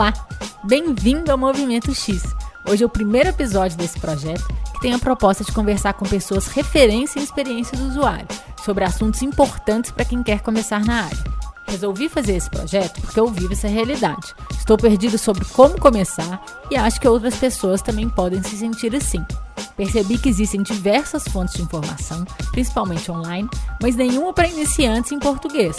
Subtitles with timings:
[0.00, 0.14] Olá,
[0.64, 2.22] bem-vindo ao Movimento X.
[2.66, 6.46] Hoje é o primeiro episódio desse projeto que tem a proposta de conversar com pessoas
[6.46, 8.26] referência em experiência do usuário
[8.64, 11.24] sobre assuntos importantes para quem quer começar na área.
[11.68, 14.34] Resolvi fazer esse projeto porque eu vivo essa realidade.
[14.58, 19.22] Estou perdido sobre como começar e acho que outras pessoas também podem se sentir assim.
[19.76, 23.50] Percebi que existem diversas fontes de informação, principalmente online,
[23.82, 25.76] mas nenhuma para iniciantes em português.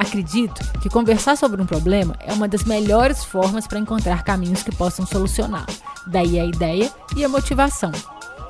[0.00, 4.74] Acredito que conversar sobre um problema é uma das melhores formas para encontrar caminhos que
[4.74, 5.66] possam solucioná-lo.
[6.06, 7.92] Daí a ideia e a motivação.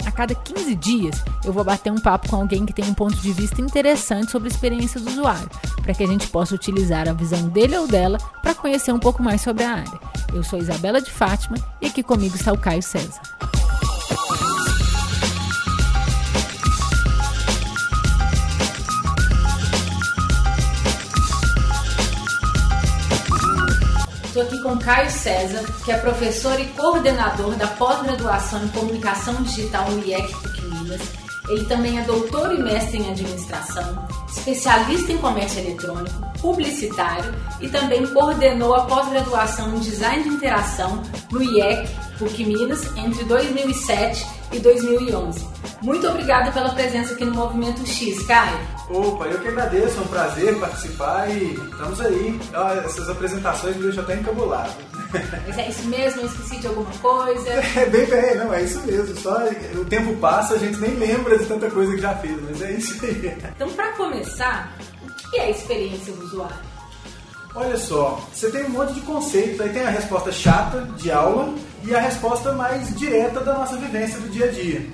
[0.07, 3.17] A cada 15 dias, eu vou bater um papo com alguém que tem um ponto
[3.17, 5.51] de vista interessante sobre a experiência do usuário,
[5.83, 9.21] para que a gente possa utilizar a visão dele ou dela para conhecer um pouco
[9.21, 10.01] mais sobre a área.
[10.33, 13.21] Eu sou Isabela de Fátima e aqui comigo está o Caio César.
[24.41, 29.91] Estou aqui com Caio César, que é professor e coordenador da pós-graduação em Comunicação Digital
[29.91, 30.33] no IEC
[30.63, 31.30] Minas.
[31.51, 38.07] Ele também é doutor e mestre em administração, especialista em comércio eletrônico, publicitário e também
[38.07, 45.45] coordenou a pós-graduação em design de interação no IEC PUC Minas entre 2007 e 2011.
[45.83, 48.59] Muito obrigada pela presença aqui no Movimento X, Caio.
[48.91, 52.41] Opa, eu que agradeço, é um prazer participar e estamos aí.
[52.85, 54.73] Essas apresentações me deixam até encabulado.
[55.47, 56.21] Mas é isso mesmo?
[56.21, 57.51] Eu esqueci de alguma coisa?
[57.77, 59.19] É bem, bem, não, é isso mesmo.
[59.19, 59.39] Só
[59.75, 62.73] o tempo passa, a gente nem lembra de tanta coisa que já fez, mas é
[62.73, 63.37] isso aí.
[63.57, 66.71] Então, para começar, o que é a experiência do usuário?
[67.55, 71.53] Olha só, você tem um monte de conceitos, aí tem a resposta chata de aula
[71.83, 74.87] e a resposta mais direta da nossa vivência do dia a dia.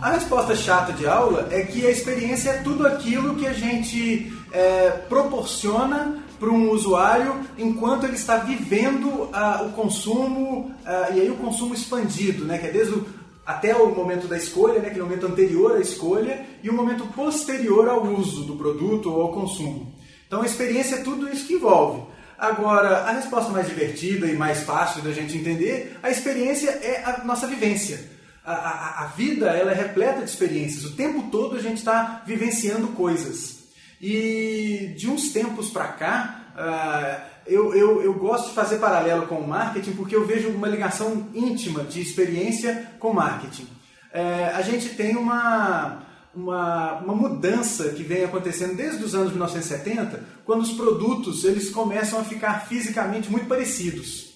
[0.00, 4.32] A resposta chata de aula é que a experiência é tudo aquilo que a gente
[4.52, 11.30] é, proporciona para um usuário enquanto ele está vivendo uh, o consumo uh, e aí
[11.30, 13.06] o consumo expandido, né, que é desde o,
[13.44, 17.88] até o momento da escolha, né, aquele momento anterior à escolha e o momento posterior
[17.88, 19.92] ao uso do produto ou ao consumo.
[20.26, 22.02] Então a experiência é tudo isso que envolve.
[22.38, 27.24] Agora, a resposta mais divertida e mais fácil da gente entender, a experiência é a
[27.24, 28.16] nossa vivência
[28.48, 30.84] a, a, a vida ela é repleta de experiências.
[30.84, 33.57] O tempo todo a gente está vivenciando coisas.
[34.00, 39.36] E de uns tempos para cá, uh, eu, eu, eu gosto de fazer paralelo com
[39.36, 43.64] o marketing porque eu vejo uma ligação íntima de experiência com marketing.
[43.64, 46.02] Uh, a gente tem uma,
[46.34, 52.20] uma, uma mudança que vem acontecendo desde os anos 1970, quando os produtos eles começam
[52.20, 54.28] a ficar fisicamente muito parecidos.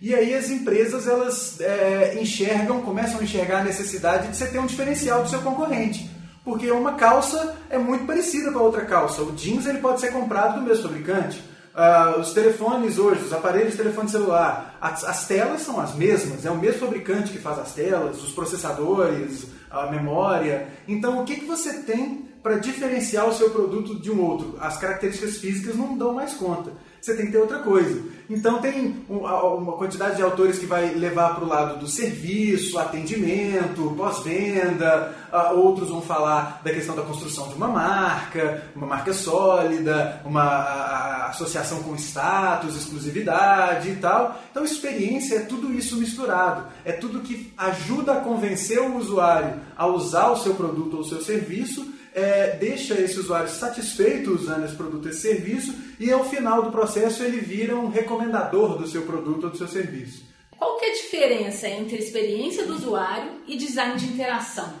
[0.00, 4.58] E aí as empresas elas é, enxergam, começam a enxergar a necessidade de você ter
[4.58, 6.08] um diferencial do seu concorrente.
[6.44, 9.22] Porque uma calça é muito parecida com a outra calça.
[9.22, 11.42] O jeans ele pode ser comprado do mesmo fabricante.
[11.70, 16.44] Uh, os telefones hoje, os aparelhos de telefone celular, as, as, telas são as mesmas,
[16.44, 20.68] é o mesmo fabricante que faz as telas, os processadores, a memória.
[20.88, 24.58] Então, o que, que você tem para diferenciar o seu produto de um outro?
[24.60, 28.02] As características físicas não dão mais conta você tem que ter outra coisa.
[28.28, 33.92] Então tem uma quantidade de autores que vai levar para o lado do serviço, atendimento,
[33.96, 35.12] pós-venda,
[35.52, 41.82] outros vão falar da questão da construção de uma marca, uma marca sólida, uma associação
[41.82, 44.40] com status, exclusividade e tal.
[44.50, 49.86] Então experiência é tudo isso misturado, é tudo que ajuda a convencer o usuário a
[49.86, 54.74] usar o seu produto ou o seu serviço é, deixa esse usuário satisfeito usando esse
[54.74, 59.44] produto e serviço e ao final do processo ele vira um recomendador do seu produto
[59.44, 60.24] ou do seu serviço.
[60.58, 64.72] Qual que é a diferença entre experiência do usuário e design de interação?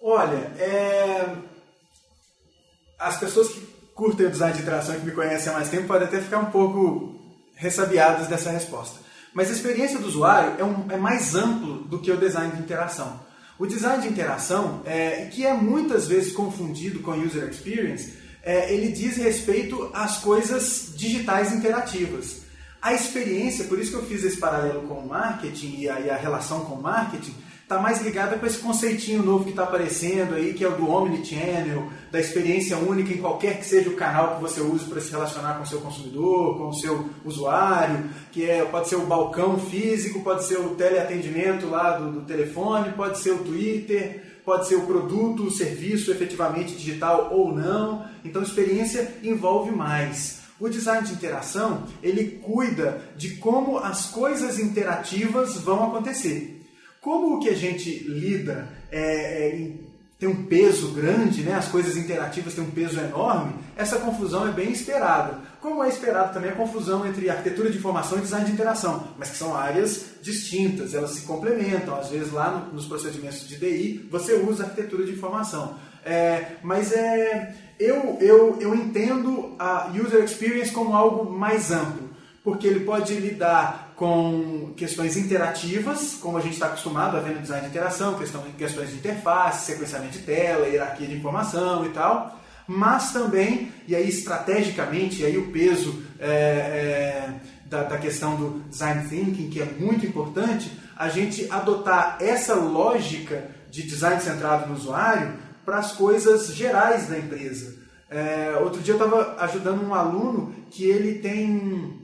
[0.00, 1.36] Olha, é...
[2.98, 3.60] as pessoas que
[3.94, 6.38] curtem o design de interação e que me conhecem há mais tempo podem até ficar
[6.38, 7.20] um pouco
[7.54, 8.98] ressabiadas dessa resposta.
[9.34, 12.62] Mas a experiência do usuário é, um, é mais amplo do que o design de
[12.62, 13.20] interação.
[13.60, 18.90] O design de interação, é, que é muitas vezes confundido com user experience, é, ele
[18.90, 22.40] diz respeito às coisas digitais interativas.
[22.80, 26.08] A experiência, por isso que eu fiz esse paralelo com o marketing e a, e
[26.08, 27.34] a relação com o marketing,
[27.70, 30.90] está mais ligada com esse conceitinho novo que está aparecendo aí, que é o do
[30.90, 35.12] Omnichannel, da experiência única em qualquer que seja o canal que você use para se
[35.12, 39.56] relacionar com o seu consumidor, com o seu usuário, que é, pode ser o balcão
[39.56, 44.74] físico, pode ser o teleatendimento lá do, do telefone, pode ser o Twitter, pode ser
[44.74, 48.04] o produto, o serviço efetivamente digital ou não.
[48.24, 50.40] Então, experiência envolve mais.
[50.58, 56.59] O design de interação, ele cuida de como as coisas interativas vão acontecer.
[57.00, 59.70] Como que a gente lida é, é,
[60.18, 61.54] tem um peso grande, né?
[61.54, 65.38] as coisas interativas têm um peso enorme, essa confusão é bem esperada.
[65.62, 69.30] Como é esperado também a confusão entre arquitetura de informação e design de interação, mas
[69.30, 71.98] que são áreas distintas, elas se complementam.
[71.98, 75.76] Às vezes lá no, nos procedimentos de DI você usa arquitetura de informação.
[76.04, 82.10] É, mas é, eu, eu, eu entendo a user experience como algo mais amplo,
[82.44, 87.42] porque ele pode lidar com questões interativas, como a gente está acostumado a ver no
[87.42, 92.40] design de interação, questão, questões de interface, sequenciamento de tela, hierarquia de informação e tal,
[92.66, 97.34] mas também, e aí estrategicamente, e aí o peso é, é,
[97.66, 103.50] da, da questão do design thinking, que é muito importante, a gente adotar essa lógica
[103.70, 107.78] de design centrado no usuário para as coisas gerais da empresa.
[108.08, 111.99] É, outro dia eu estava ajudando um aluno que ele tem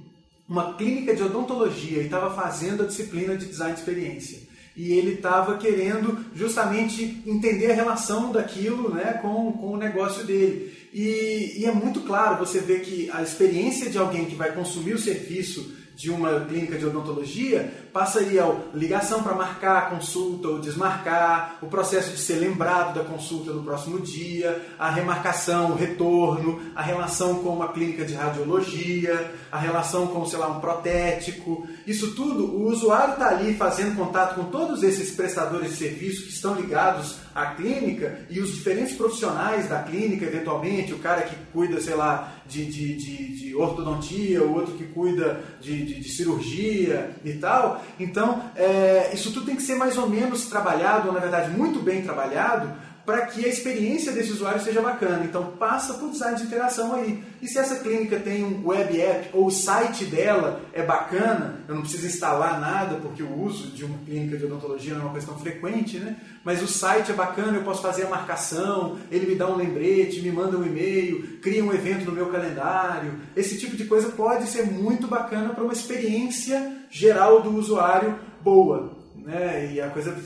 [0.49, 4.39] uma clínica de odontologia e estava fazendo a disciplina de design de experiência.
[4.77, 10.77] E ele estava querendo justamente entender a relação daquilo né, com, com o negócio dele.
[10.93, 14.93] E, e é muito claro você ver que a experiência de alguém que vai consumir
[14.93, 20.59] o serviço de uma clínica de odontologia passaria a ligação para marcar a consulta ou
[20.59, 26.61] desmarcar, o processo de ser lembrado da consulta no próximo dia, a remarcação, o retorno,
[26.75, 31.67] a relação com uma clínica de radiologia, a relação com, sei lá, um protético.
[31.87, 36.29] Isso tudo, o usuário está ali fazendo contato com todos esses prestadores de serviço que
[36.35, 41.81] estão ligados à clínica e os diferentes profissionais da clínica, eventualmente, o cara que cuida,
[41.81, 47.11] sei lá, de, de, de, de ortodontia, o outro que cuida de, de, de cirurgia
[47.25, 47.83] e tal.
[47.99, 51.81] Então, é, isso tudo tem que ser mais ou menos trabalhado, ou na verdade muito
[51.81, 52.71] bem trabalhado,
[53.07, 55.25] para que a experiência desse usuário seja bacana.
[55.25, 57.23] Então passa por design de interação aí.
[57.41, 61.77] E se essa clínica tem um web app ou o site dela é bacana, eu
[61.77, 65.15] não preciso instalar nada porque o uso de uma clínica de odontologia não é uma
[65.15, 66.17] questão frequente, né?
[66.45, 70.21] Mas o site é bacana, eu posso fazer a marcação, ele me dá um lembrete,
[70.21, 73.21] me manda um e-mail, cria um evento no meu calendário.
[73.37, 78.97] Esse tipo de coisa pode ser muito bacana para uma experiência geral do usuário boa,
[79.15, 79.73] né?
[79.73, 80.17] E a coisa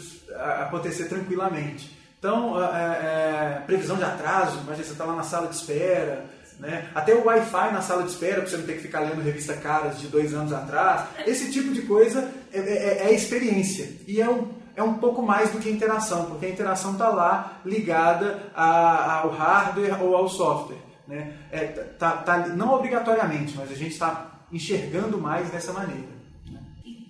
[0.62, 2.00] acontecer tranquilamente.
[2.20, 6.26] Então, é, é, previsão de atraso, imagina você está lá na sala de espera,
[6.58, 6.90] né?
[6.94, 9.55] até o Wi-Fi na sala de espera, para você não ter que ficar lendo revista
[9.55, 11.08] Caras de dois anos atrás.
[11.26, 13.90] Esse tipo de coisa é, é, é experiência.
[14.06, 17.58] E é um, é um pouco mais do que interação, porque a interação está lá
[17.64, 20.76] ligada a, ao hardware ou ao software.
[21.08, 21.38] Né?
[21.50, 21.64] É,
[21.99, 26.20] tá, tá, não obrigatoriamente, mas a gente está enxergando mais dessa maneira.
[26.50, 26.61] Né?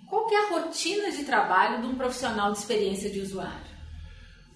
[0.09, 3.70] Qual é a rotina de trabalho de um profissional de experiência de usuário?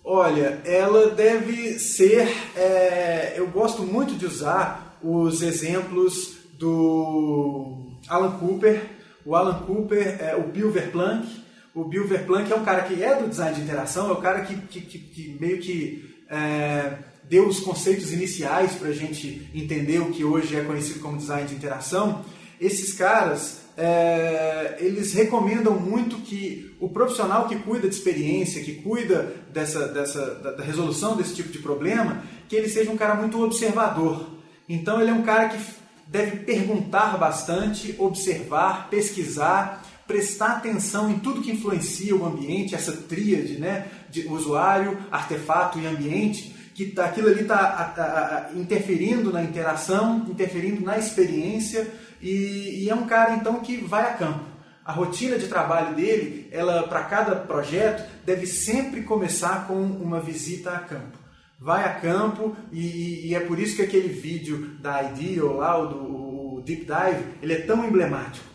[0.06, 2.28] Olha, ela deve ser.
[2.54, 8.82] É, eu gosto muito de usar os exemplos do Alan Cooper.
[9.24, 11.26] O Alan Cooper é o Bill Verplank.
[11.74, 14.42] O Bill Verplank é um cara que é do design de interação, é o cara
[14.42, 20.00] que, que, que, que meio que é, deu os conceitos iniciais para a gente entender
[20.00, 22.22] o que hoje é conhecido como design de interação.
[22.60, 29.34] Esses caras é, eles recomendam muito que o profissional que cuida de experiência, que cuida
[29.52, 33.42] dessa, dessa, da, da, resolução desse tipo de problema, que ele seja um cara muito
[33.42, 34.30] observador.
[34.68, 35.58] Então ele é um cara que
[36.06, 43.58] deve perguntar bastante, observar, pesquisar, prestar atenção em tudo que influencia o ambiente, essa tríade
[43.58, 50.82] né, de usuário, artefato e ambiente, que tá, aquilo ali está interferindo na interação, interferindo
[50.82, 51.88] na experiência
[52.24, 54.44] e, e é um cara então que vai a campo.
[54.84, 60.70] A rotina de trabalho dele, ela para cada projeto, deve sempre começar com uma visita
[60.72, 61.18] a campo.
[61.60, 65.86] Vai a campo e, e é por isso que aquele vídeo da Ideal lá, o
[65.86, 68.46] do o Deep Dive, ele é tão emblemático.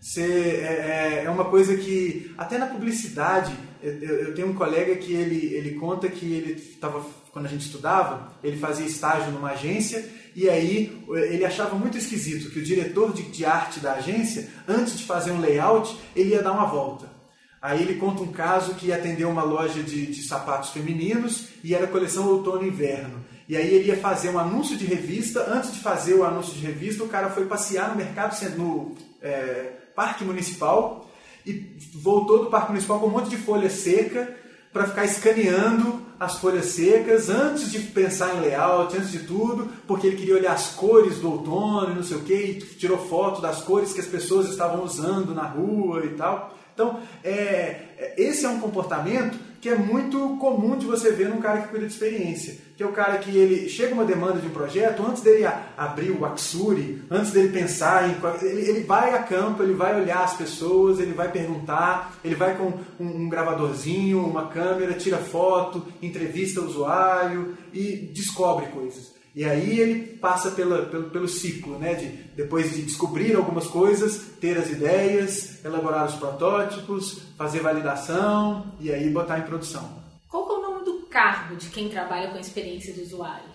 [0.00, 3.52] Você, é, é, é uma coisa que, até na publicidade,
[3.86, 8.32] eu, tenho um colega que ele, ele conta que ele estava, quando a gente estudava,
[8.42, 13.22] ele fazia estágio numa agência e aí ele achava muito esquisito que o diretor de,
[13.22, 17.08] de arte da agência, antes de fazer um layout, ele ia dar uma volta.
[17.62, 21.86] Aí ele conta um caso que atendeu uma loja de, de sapatos femininos e era
[21.86, 23.24] coleção outono e inverno.
[23.48, 25.48] E aí ele ia fazer um anúncio de revista.
[25.48, 29.72] Antes de fazer o anúncio de revista, o cara foi passear no mercado, no é,
[29.94, 31.05] parque municipal
[31.46, 34.34] e voltou do parque municipal com um monte de folha seca
[34.72, 40.06] para ficar escaneando as folhas secas antes de pensar em layout, antes de tudo, porque
[40.06, 43.62] ele queria olhar as cores do outono não sei o que, e tirou foto das
[43.62, 46.54] cores que as pessoas estavam usando na rua e tal.
[46.74, 51.62] Então, é, esse é um comportamento que é muito comum de você ver num cara
[51.62, 52.58] que cuida de experiência.
[52.76, 56.10] Que é o cara que ele chega uma demanda de um projeto, antes dele abrir
[56.10, 58.16] o Axuri, antes dele pensar em.
[58.46, 62.54] Ele, ele vai a campo, ele vai olhar as pessoas, ele vai perguntar, ele vai
[62.54, 69.16] com um, um gravadorzinho, uma câmera, tira foto, entrevista o usuário e descobre coisas.
[69.34, 71.94] E aí ele passa pela, pelo, pelo ciclo, né?
[71.94, 78.92] De, depois de descobrir algumas coisas, ter as ideias, elaborar os protótipos, fazer validação e
[78.92, 80.05] aí botar em produção
[81.16, 83.48] cargo de quem trabalha com a experiência do usuário?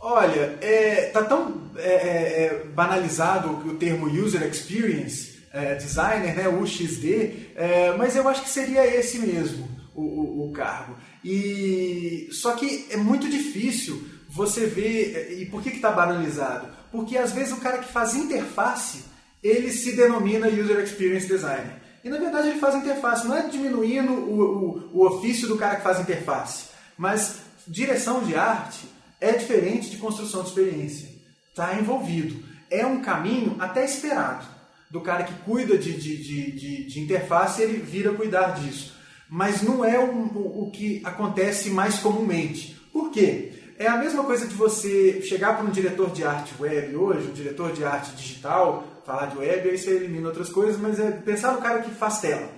[0.00, 6.48] Olha, é, tá tão é, é, é banalizado o termo User Experience é, Designer, né,
[6.48, 10.96] UXD, é, mas eu acho que seria esse mesmo o, o, o, cargo.
[11.22, 15.38] E só que é muito difícil você ver.
[15.38, 16.68] E por que está banalizado?
[16.90, 19.04] Porque às vezes o cara que faz interface
[19.42, 21.81] ele se denomina User Experience Designer.
[22.04, 25.76] E na verdade ele faz interface, não é diminuindo o, o, o ofício do cara
[25.76, 26.66] que faz interface,
[26.98, 28.88] mas direção de arte
[29.20, 31.08] é diferente de construção de experiência.
[31.48, 32.42] Está envolvido.
[32.68, 34.46] É um caminho até esperado.
[34.90, 38.94] Do cara que cuida de, de, de, de, de interface, ele vira cuidar disso.
[39.28, 42.76] Mas não é o, o, o que acontece mais comumente.
[42.92, 43.51] Por quê?
[43.82, 47.32] É a mesma coisa de você chegar para um diretor de arte web hoje, um
[47.32, 51.50] diretor de arte digital, falar de web, aí você elimina outras coisas, mas é pensar
[51.50, 52.48] no cara que faz tela.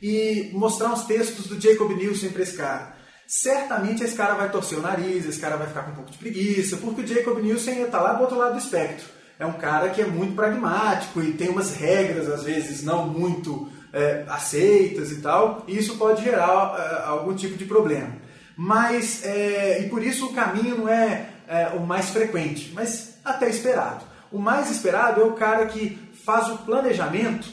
[0.00, 2.94] E mostrar uns textos do Jacob Nielsen para esse cara.
[3.26, 6.18] Certamente esse cara vai torcer o nariz, esse cara vai ficar com um pouco de
[6.18, 9.06] preguiça, porque o Jacob Nielsen está lá do outro lado do espectro.
[9.40, 13.68] É um cara que é muito pragmático e tem umas regras, às vezes, não muito
[13.92, 18.24] é, aceitas e tal, e isso pode gerar é, algum tipo de problema.
[18.56, 23.48] Mas, é, e por isso o caminho não é, é o mais frequente, mas até
[23.50, 24.04] esperado.
[24.32, 27.48] O mais esperado é o cara que faz o planejamento,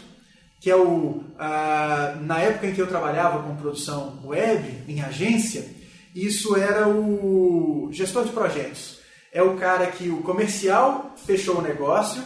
[0.60, 1.24] que é o.
[1.38, 5.66] Ah, na época em que eu trabalhava com produção web, em agência,
[6.16, 9.00] isso era o gestor de projetos.
[9.32, 12.24] É o cara que o comercial fechou o negócio,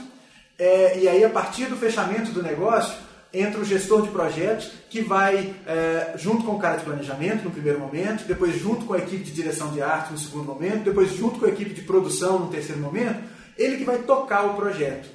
[0.60, 2.96] é, e aí a partir do fechamento do negócio,
[3.40, 7.52] entra o gestor de projetos que vai é, junto com o cara de planejamento no
[7.52, 11.14] primeiro momento, depois junto com a equipe de direção de arte no segundo momento, depois
[11.14, 13.20] junto com a equipe de produção no terceiro momento,
[13.58, 15.10] ele que vai tocar o projeto.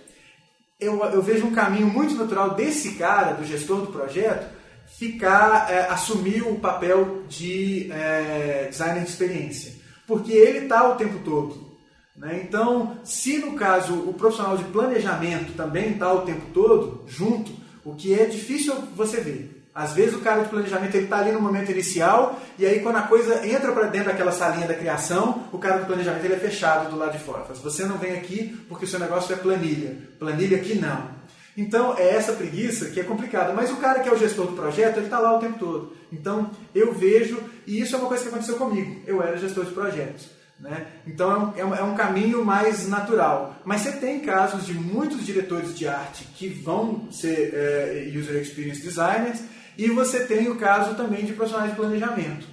[0.78, 4.52] Eu, eu vejo um caminho muito natural desse cara, do gestor do projeto,
[4.98, 9.72] ficar, é, assumir o papel de é, designer de experiência.
[10.06, 11.72] Porque ele está o tempo todo.
[12.16, 12.42] Né?
[12.44, 17.94] Então, se no caso o profissional de planejamento também está o tempo todo junto, o
[17.94, 19.62] que é difícil você ver.
[19.74, 23.02] Às vezes o cara de planejamento está ali no momento inicial e aí quando a
[23.02, 26.90] coisa entra para dentro daquela salinha da criação, o cara do planejamento ele é fechado
[26.90, 27.44] do lado de fora.
[27.44, 29.96] Fala, você não vem aqui porque o seu negócio é planilha.
[30.18, 31.22] Planilha aqui não.
[31.56, 33.54] Então é essa preguiça que é complicada.
[33.54, 35.96] Mas o cara que é o gestor do projeto, ele está lá o tempo todo.
[36.12, 39.00] Então eu vejo, e isso é uma coisa que aconteceu comigo.
[39.06, 40.41] Eu era gestor de projetos.
[40.62, 40.86] Né?
[41.04, 43.56] Então é um, é um, caminho mais natural.
[43.64, 48.80] Mas você tem casos de muitos diretores de arte que vão ser é, user experience
[48.80, 49.40] designers
[49.76, 52.46] e você tem o caso também de profissionais de planejamento.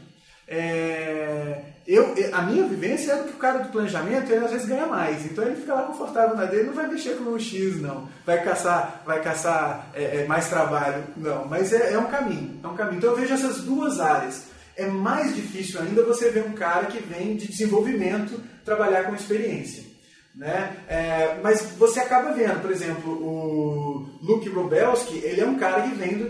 [0.47, 4.87] É, eu, a minha vivência é que o cara do planejamento ele às vezes ganha
[4.87, 8.09] mais, então ele fica lá confortável na dele, não vai mexer com o X, não,
[8.25, 12.67] vai caçar, vai caçar é, é, mais trabalho, não, mas é, é um caminho, é
[12.67, 12.97] um caminho.
[12.97, 14.48] Então eu vejo essas duas áreas.
[14.79, 19.83] É mais difícil ainda você ver um cara que vem de desenvolvimento trabalhar com experiência.
[20.33, 20.77] Né?
[20.87, 25.95] É, mas você acaba vendo, por exemplo, o Luke Rubelski, ele é um cara que
[25.95, 26.29] vem do,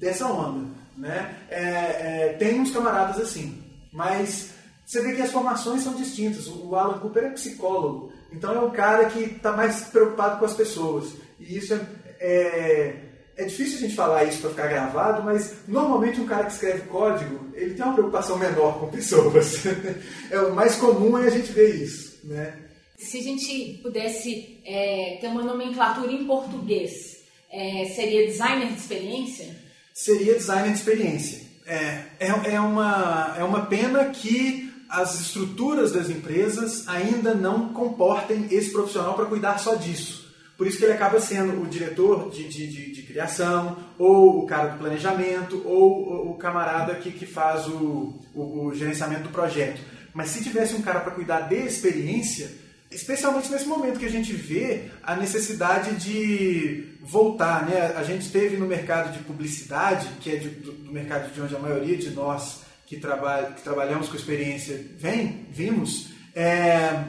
[0.00, 0.68] dessa onda.
[0.98, 1.36] Né?
[1.48, 4.50] É, é, tem uns camaradas assim, mas
[4.84, 6.48] você vê que as formações são distintas.
[6.48, 10.54] O Alan Cooper é psicólogo, então é um cara que está mais preocupado com as
[10.54, 11.12] pessoas.
[11.38, 11.78] E isso
[12.18, 13.03] é,
[13.36, 16.82] é, difícil a gente falar isso para ficar gravado, mas normalmente um cara que escreve
[16.88, 19.64] código, ele tem uma preocupação menor com pessoas.
[20.30, 22.58] é o mais comum é a gente ver isso, né?
[22.96, 27.18] Se a gente pudesse é, ter uma nomenclatura em português,
[27.50, 29.64] é, seria designer de experiência?
[29.94, 31.42] seria designer de experiência.
[31.64, 38.48] É, é, é, uma, é uma pena que as estruturas das empresas ainda não comportem
[38.50, 40.23] esse profissional para cuidar só disso.
[40.56, 44.46] Por isso que ele acaba sendo o diretor de, de, de, de criação, ou o
[44.46, 49.80] cara do planejamento, ou o, camarada que, que faz o, o, o gerenciamento do projeto.
[50.12, 52.52] Mas se tivesse um cara para cuidar de experiência,
[52.90, 57.66] especialmente nesse momento que a gente vê a necessidade de voltar.
[57.66, 57.92] Né?
[57.96, 61.54] A gente teve no mercado de publicidade, que é de, do, do, mercado de onde
[61.54, 67.04] a maioria de nós que, trabalha, que trabalhamos com experiência vem, vimos, é,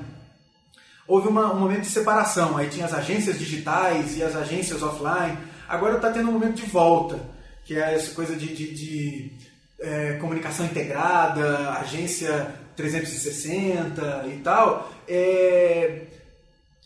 [1.07, 2.57] houve uma, um momento de separação.
[2.57, 5.37] Aí tinha as agências digitais e as agências offline.
[5.67, 7.19] Agora está tendo um momento de volta,
[7.63, 9.31] que é essa coisa de, de, de
[9.79, 16.01] é, comunicação integrada, agência 360 e tal, é,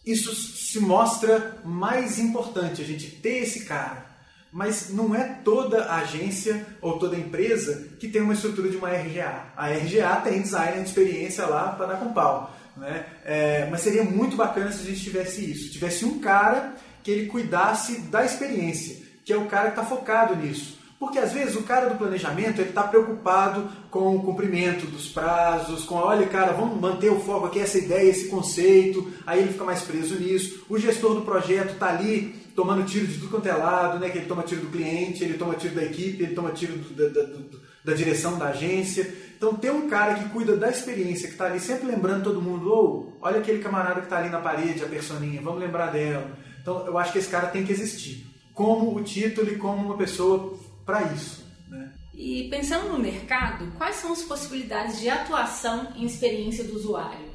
[0.06, 4.08] isso se mostra mais importante, a gente ter esse cara.
[4.52, 9.44] Mas não é toda agência ou toda empresa que tem uma estrutura de uma RGA.
[9.56, 12.56] A RGA tem design de experiência lá para dar com pau.
[12.80, 13.06] Né?
[13.26, 15.72] É, mas seria muito bacana se a gente tivesse isso.
[15.72, 20.36] Tivesse um cara que ele cuidasse da experiência, que é o cara que está focado
[20.36, 20.80] nisso.
[21.00, 25.86] Porque às vezes o cara do planejamento ele está preocupado com o cumprimento dos prazos,
[25.86, 29.64] com olha cara, vamos manter o foco aqui, essa ideia, esse conceito, aí ele fica
[29.64, 30.66] mais preso nisso.
[30.70, 34.10] O gestor do projeto está ali tomando tiro de tudo quanto é lado, né?
[34.10, 36.94] que ele toma tiro do cliente, ele toma tiro da equipe, ele toma tiro do,
[36.94, 37.30] da, da,
[37.86, 39.10] da, direção da agência.
[39.40, 42.70] Então ter um cara que cuida da experiência, que está ali sempre lembrando todo mundo,
[42.70, 46.38] ou oh, olha aquele camarada que está ali na parede, a personinha, vamos lembrar dela.
[46.62, 48.28] Então eu acho que esse cara tem que existir.
[48.54, 51.46] Como o título e como uma pessoa para isso.
[51.70, 51.90] Né?
[52.14, 57.30] E pensando no mercado, quais são as possibilidades de atuação em experiência do usuário?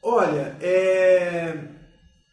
[0.00, 1.64] Olha, é...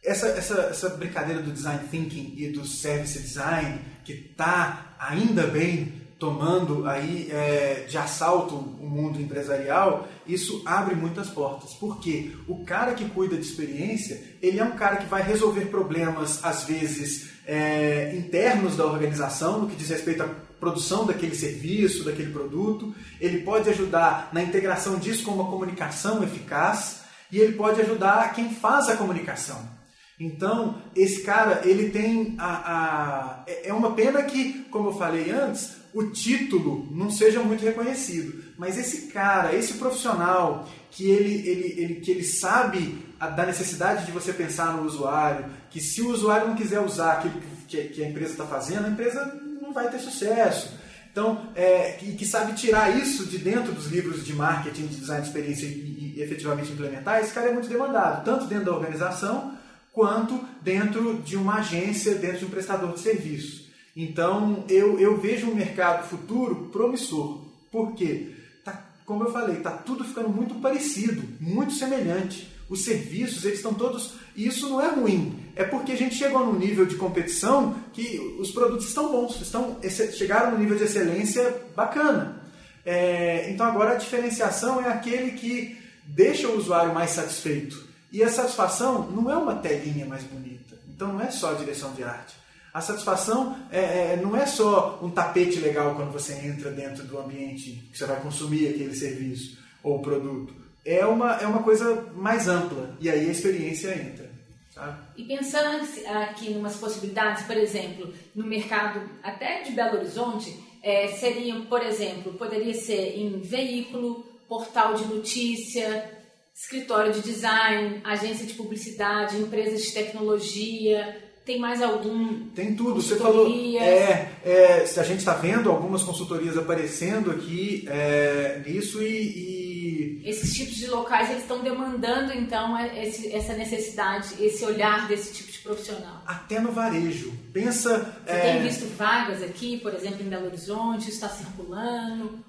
[0.04, 6.06] essa, essa, essa brincadeira do design thinking e do service design, que está ainda bem
[6.18, 11.74] tomando aí é, de assalto o mundo empresarial, isso abre muitas portas.
[11.74, 16.44] Porque o cara que cuida de experiência, ele é um cara que vai resolver problemas,
[16.44, 22.32] às vezes, é, internos da organização, no que diz respeito à produção daquele serviço, daquele
[22.32, 22.92] produto.
[23.20, 28.50] Ele pode ajudar na integração disso com uma comunicação eficaz e ele pode ajudar quem
[28.50, 29.78] faz a comunicação.
[30.20, 35.76] Então, esse cara, ele tem a, a, É uma pena que, como eu falei antes,
[35.98, 38.44] o título não seja muito reconhecido.
[38.56, 44.06] Mas esse cara, esse profissional, que ele, ele, ele, que ele sabe a, da necessidade
[44.06, 47.34] de você pensar no usuário, que se o usuário não quiser usar aquilo
[47.66, 50.78] que, que a empresa está fazendo, a empresa não vai ter sucesso.
[51.10, 55.22] Então, é, que, que, sabe tirar isso de dentro dos livros de marketing, de design
[55.22, 59.52] de experiência e, e efetivamente implementar, esse cara é muito demandado, tanto dentro da organização
[59.92, 63.67] quanto dentro de uma agência, dentro de um prestador de serviço.
[64.00, 67.40] Então, eu, eu vejo um mercado futuro promissor.
[67.68, 68.32] Por quê?
[68.64, 72.48] Tá, como eu falei, está tudo ficando muito parecido, muito semelhante.
[72.68, 74.12] Os serviços, eles estão todos...
[74.36, 75.36] E isso não é ruim.
[75.56, 79.78] É porque a gente chegou num nível de competição que os produtos estão bons, estão,
[80.12, 82.40] chegaram num nível de excelência bacana.
[82.86, 87.84] É, então, agora a diferenciação é aquele que deixa o usuário mais satisfeito.
[88.12, 90.78] E a satisfação não é uma telinha mais bonita.
[90.88, 92.36] Então não é só direção de arte.
[92.78, 97.18] A satisfação é, é, não é só um tapete legal quando você entra dentro do
[97.18, 100.54] ambiente que você vai consumir aquele serviço ou produto.
[100.84, 102.96] É uma, é uma coisa mais ampla.
[103.00, 104.30] E aí a experiência entra.
[104.72, 104.96] Sabe?
[105.16, 105.84] E pensando
[106.22, 111.82] aqui em umas possibilidades, por exemplo, no mercado até de Belo Horizonte, é, seriam, por
[111.82, 116.08] exemplo, poderia ser em veículo, portal de notícia,
[116.54, 121.27] escritório de design, agência de publicidade, empresas de tecnologia.
[121.48, 122.40] Tem mais algum?
[122.50, 123.00] Tem tudo.
[123.00, 123.50] Você falou.
[123.80, 130.52] É, é, a gente está vendo algumas consultorias aparecendo aqui é, nisso e, e, Esses
[130.52, 135.50] tipos de locais eles estão demandando então é, esse, essa necessidade, esse olhar desse tipo
[135.50, 136.22] de profissional.
[136.26, 137.32] Até no varejo.
[137.50, 138.14] Pensa.
[138.26, 142.44] Você tem é, visto vagas aqui, por exemplo, em Belo Horizonte, está circulando?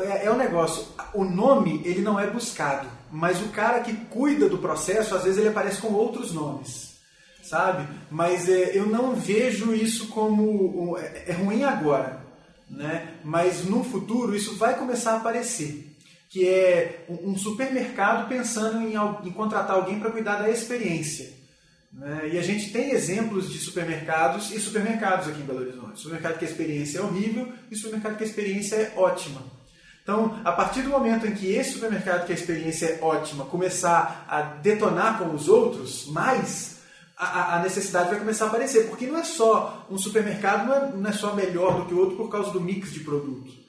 [0.00, 0.84] É, é um negócio.
[1.14, 5.38] O nome ele não é buscado, mas o cara que cuida do processo às vezes
[5.38, 6.91] ele aparece com outros nomes,
[7.42, 7.86] sabe?
[8.10, 12.24] Mas é, eu não vejo isso como é, é ruim agora,
[12.70, 13.14] né?
[13.24, 15.94] Mas no futuro isso vai começar a aparecer,
[16.30, 18.94] que é um supermercado pensando em,
[19.26, 21.42] em contratar alguém para cuidar da experiência.
[21.92, 22.30] Né?
[22.32, 26.00] E a gente tem exemplos de supermercados e supermercados aqui em Belo Horizonte.
[26.00, 29.42] Supermercado que a experiência é horrível e supermercado que a experiência é ótima.
[30.02, 34.26] Então, a partir do momento em que esse supermercado, que a experiência é ótima, começar
[34.28, 36.80] a detonar com os outros, mais
[37.16, 38.88] a, a, necessidade vai começar a aparecer.
[38.88, 41.98] Porque não é só um supermercado, não é, não é só melhor do que o
[41.98, 43.60] outro por causa do mix de produtos.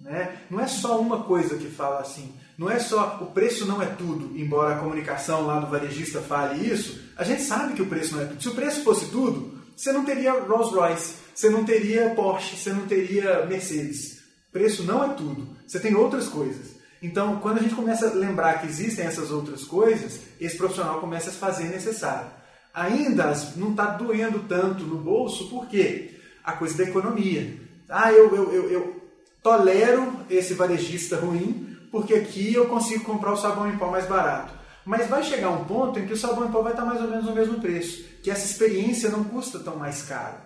[0.00, 0.42] Né?
[0.50, 2.34] Não é só uma coisa que fala assim.
[2.56, 6.66] Não é só o preço não é tudo, embora a comunicação lá do varejista fale
[6.66, 7.00] isso.
[7.16, 8.42] A gente sabe que o preço não é tudo.
[8.42, 12.72] Se o preço fosse tudo, você não teria Rolls Royce, você não teria Porsche, você
[12.72, 14.18] não teria Mercedes.
[14.52, 15.56] Preço não é tudo.
[15.66, 16.78] Você tem outras coisas.
[17.00, 21.30] Então, quando a gente começa a lembrar que existem essas outras coisas, esse profissional começa
[21.30, 22.28] a se fazer necessário.
[22.78, 26.12] Ainda não está doendo tanto no bolso, por quê?
[26.44, 27.58] A coisa da economia.
[27.88, 29.02] Ah, eu, eu, eu, eu
[29.42, 34.54] tolero esse varejista ruim, porque aqui eu consigo comprar o sabão em pó mais barato.
[34.84, 37.08] Mas vai chegar um ponto em que o sabão em pó vai estar mais ou
[37.08, 40.36] menos no mesmo preço, que essa experiência não custa tão mais caro.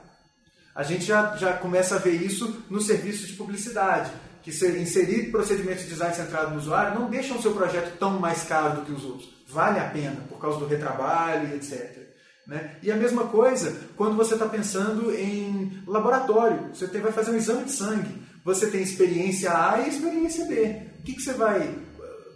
[0.75, 4.11] A gente já, já começa a ver isso no serviço de publicidade
[4.43, 8.43] que inserir procedimentos de design centrado no usuário não deixam o seu projeto tão mais
[8.45, 9.31] caro do que os outros.
[9.47, 12.02] Vale a pena, por causa do retrabalho, etc.
[12.47, 12.77] Né?
[12.83, 16.71] E a mesma coisa quando você está pensando em laboratório.
[16.75, 18.23] Você vai fazer um exame de sangue.
[18.45, 20.83] Você tem experiência A e experiência B.
[20.99, 21.79] O que, que você vai.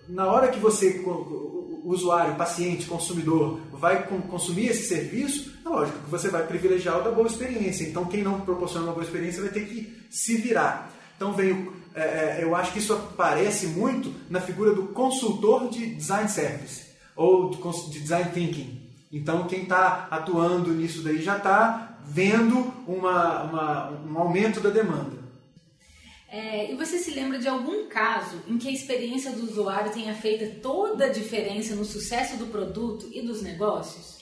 [0.09, 1.05] Na hora que você,
[1.85, 7.11] usuário, paciente, consumidor, vai consumir esse serviço, é lógico que você vai privilegiar o da
[7.11, 7.85] boa experiência.
[7.85, 10.93] Então, quem não proporciona uma boa experiência vai ter que se virar.
[11.17, 15.95] Então, veio, é, é, eu acho que isso aparece muito na figura do consultor de
[15.95, 18.86] design service ou de design thinking.
[19.13, 25.17] Então, quem está atuando nisso daí já está vendo uma, uma, um aumento da demanda.
[26.29, 30.15] É, e você se lembra de algum caso em que a experiência do usuário tenha
[30.15, 34.17] feito toda a diferença no sucesso do produto e dos negócios?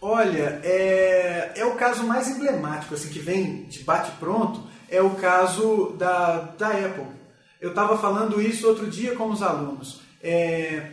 [0.00, 5.94] Olha, é, é o caso mais emblemático, assim, que vem de bate-pronto, é o caso
[5.96, 7.06] da, da Apple.
[7.60, 10.02] Eu estava falando isso outro dia com os alunos.
[10.22, 10.90] É,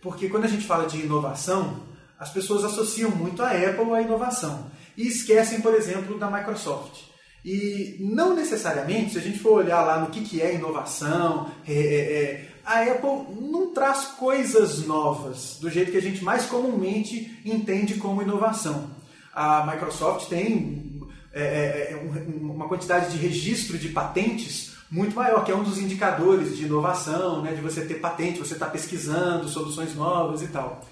[0.00, 1.80] porque quando a gente fala de inovação,
[2.22, 7.00] as pessoas associam muito a Apple à inovação e esquecem, por exemplo, da Microsoft.
[7.44, 11.72] E não necessariamente, se a gente for olhar lá no que, que é inovação, é,
[11.72, 17.40] é, é, a Apple não traz coisas novas do jeito que a gente mais comumente
[17.44, 18.90] entende como inovação.
[19.34, 21.96] A Microsoft tem é, é, é
[22.40, 27.42] uma quantidade de registro de patentes muito maior, que é um dos indicadores de inovação,
[27.42, 30.82] né, de você ter patente, você está pesquisando soluções novas e tal.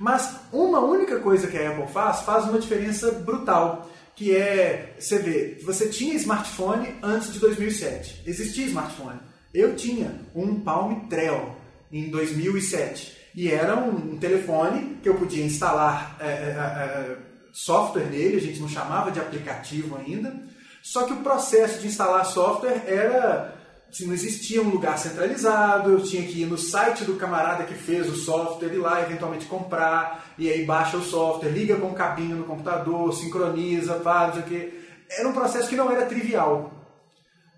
[0.00, 5.18] Mas uma única coisa que a Apple faz faz uma diferença brutal, que é, você
[5.18, 8.22] vê, você tinha smartphone antes de 2007.
[8.26, 9.20] Existia smartphone.
[9.52, 11.54] Eu tinha um Palm Treo
[11.92, 17.16] em 2007 e era um, telefone que eu podia instalar é, é, é,
[17.52, 20.34] software nele, a gente não chamava de aplicativo ainda.
[20.82, 23.54] Só que o processo de instalar software era
[23.90, 27.74] se não existia um lugar centralizado, eu tinha que ir no site do camarada que
[27.74, 31.94] fez o software, ir lá eventualmente comprar, e aí baixa o software, liga com o
[31.94, 34.80] cabinho no computador, sincroniza, faz o que.
[35.10, 36.72] Era um processo que não era trivial.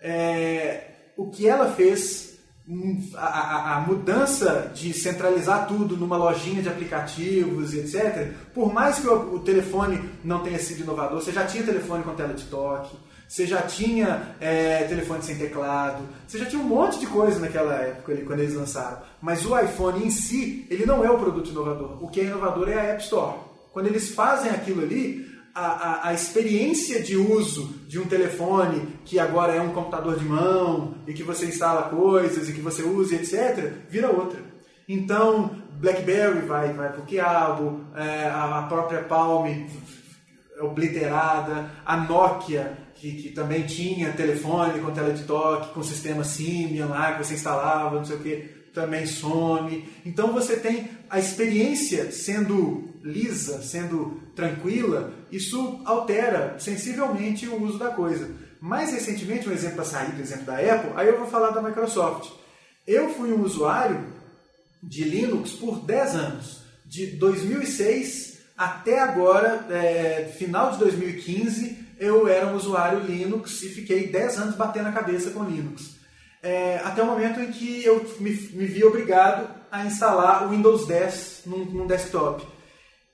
[0.01, 6.63] É, o que ela fez, hum, a, a, a, mudança de centralizar tudo numa lojinha
[6.63, 11.31] de aplicativos e etc., por mais que o, o telefone não tenha sido inovador, você
[11.31, 12.97] já tinha telefone com tela de toque,
[13.33, 17.73] você já tinha é, telefone sem teclado, você já tinha um monte de coisa naquela
[17.77, 18.99] época ali, quando eles lançaram.
[19.23, 22.05] Mas o iPhone em si, ele não é o produto inovador.
[22.05, 23.39] O que é inovador é a App Store.
[23.73, 29.19] Quando eles fazem aquilo ali, a, a, a, experiência de uso de um telefone que
[29.19, 33.15] agora é um computador de mão e que você instala coisas e que você usa,
[33.15, 34.41] etc., vira outra.
[34.87, 39.47] Então, BlackBerry vai, vai para o quiabo, é, a própria Palm
[40.61, 46.87] obliterada, a Nokia que, que, também tinha telefone com tela de toque, com sistema Symbian
[46.87, 48.37] lá, que você instalava, não sei o que,
[48.73, 49.89] também some.
[50.07, 57.91] Então você tem a experiência sendo lisa, sendo tranquila, isso altera sensivelmente o uso da
[57.91, 58.31] coisa.
[58.61, 61.61] Mais recentemente, um exemplo para sair do exemplo da Apple, aí eu vou falar da
[61.61, 62.31] Microsoft.
[62.87, 64.01] Eu fui um usuário
[64.81, 72.49] de Linux por 10 anos, de 2006 até agora, é, final de 2015, eu era
[72.49, 75.95] um usuário Linux e fiquei 10 anos batendo a cabeça com Linux.
[76.43, 80.85] É, até o momento em que eu me, me, vi obrigado a instalar o Windows
[80.89, 82.45] 10 num, num desktop.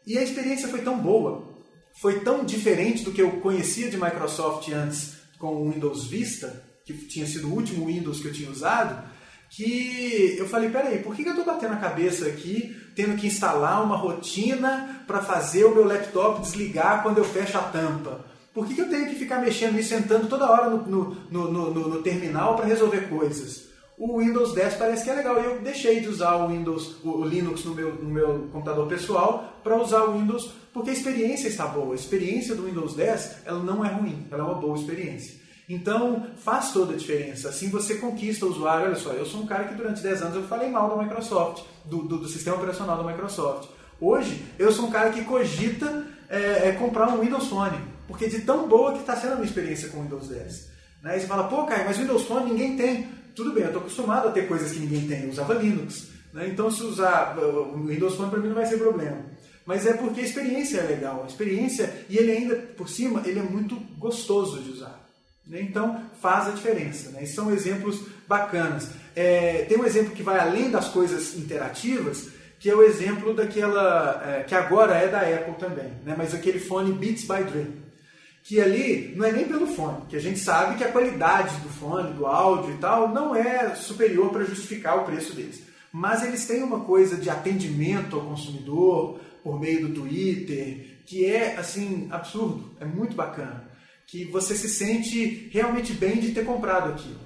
[0.07, 1.55] E a experiência foi tão boa,
[2.01, 6.95] foi tão diferente do que eu conhecia de Microsoft antes com o Windows Vista, que
[6.95, 9.07] tinha sido o último Windows que eu tinha usado,
[9.51, 13.85] que eu falei, peraí, por que eu estou batendo a cabeça aqui, tendo que instalar
[13.85, 18.28] uma rotina para fazer o meu laptop desligar quando eu fecho a tampa?
[18.59, 21.71] Por que, que eu tenho que ficar mexendo e sentando toda hora no, no, no,
[21.71, 23.69] no, no terminal para resolver coisas?
[23.97, 27.25] O Windows 10 parece que é legal e eu deixei de usar o Windows, o
[27.25, 31.69] Linux no meu, no meu computador pessoal para usar o Windows porque a experiência está
[31.69, 31.93] boa.
[31.93, 35.37] A experiência do Windows 10 ela não é ruim, ela é uma boa experiência.
[35.69, 37.51] Então faz toda a diferença.
[37.51, 38.87] Assim você conquista o usuário.
[38.87, 41.63] Olha só, eu sou um cara que durante 10 anos eu falei mal da Microsoft,
[41.85, 43.69] do, do, do sistema operacional da Microsoft.
[44.01, 48.41] Hoje eu sou um cara que cogita é, é comprar um Windows Phone porque de
[48.41, 50.69] tão boa que está sendo a minha experiência com o Windows 10.
[51.03, 51.17] Né?
[51.17, 53.07] E você fala, pô, cara, mas Windows Phone ninguém tem.
[53.37, 55.25] Tudo bem, eu estou acostumado a ter coisas que ninguém tem.
[55.25, 56.09] Eu usava Linux.
[56.33, 56.49] Né?
[56.49, 59.19] Então, se usar o Windows Phone, para mim não vai ser problema.
[59.67, 61.23] Mas é porque a experiência é legal.
[61.23, 65.07] A experiência, e ele ainda, por cima, ele é muito gostoso de usar.
[65.47, 65.61] Né?
[65.61, 67.11] Então, faz a diferença.
[67.11, 67.25] Né?
[67.25, 68.89] E são exemplos bacanas.
[69.15, 74.23] É, tem um exemplo que vai além das coisas interativas, que é o exemplo daquela,
[74.27, 76.15] é, que agora é da Apple também, né?
[76.19, 77.88] mas aquele fone Beats by Dre
[78.49, 81.69] que ali não é nem pelo fone, que a gente sabe que a qualidade do
[81.69, 85.63] fone, do áudio e tal, não é superior para justificar o preço deles.
[85.93, 91.57] Mas eles têm uma coisa de atendimento ao consumidor por meio do Twitter, que é
[91.57, 93.69] assim absurdo, é muito bacana,
[94.07, 97.21] que você se sente realmente bem de ter comprado aquilo.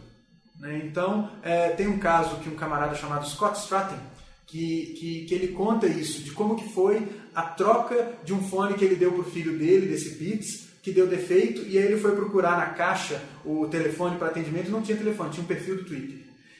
[0.58, 0.82] Né?
[0.84, 3.98] Então é, tem um caso que um camarada chamado Scott Stratton
[4.44, 8.74] que, que, que, ele conta isso, de como que foi a troca de um fone
[8.74, 12.00] que ele deu para o filho dele, desse Beats, que deu defeito, e aí ele
[12.00, 15.84] foi procurar na caixa o telefone para atendimento não tinha telefone, tinha um perfil do
[15.84, 16.18] Twitter.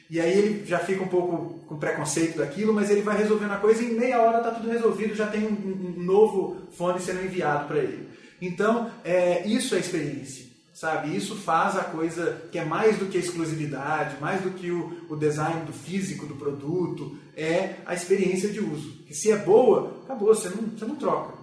[0.09, 3.57] E aí ele já fica um pouco com preconceito daquilo, mas ele vai resolvendo a
[3.57, 7.25] coisa e em meia hora está tudo resolvido, já tem um, um novo fone sendo
[7.25, 8.07] enviado para ele.
[8.41, 11.15] Então, é, isso é experiência, sabe?
[11.15, 15.05] Isso faz a coisa que é mais do que a exclusividade, mais do que o,
[15.09, 19.03] o design do físico do produto, é a experiência de uso.
[19.11, 21.42] Se é boa, acabou, você não, você não troca.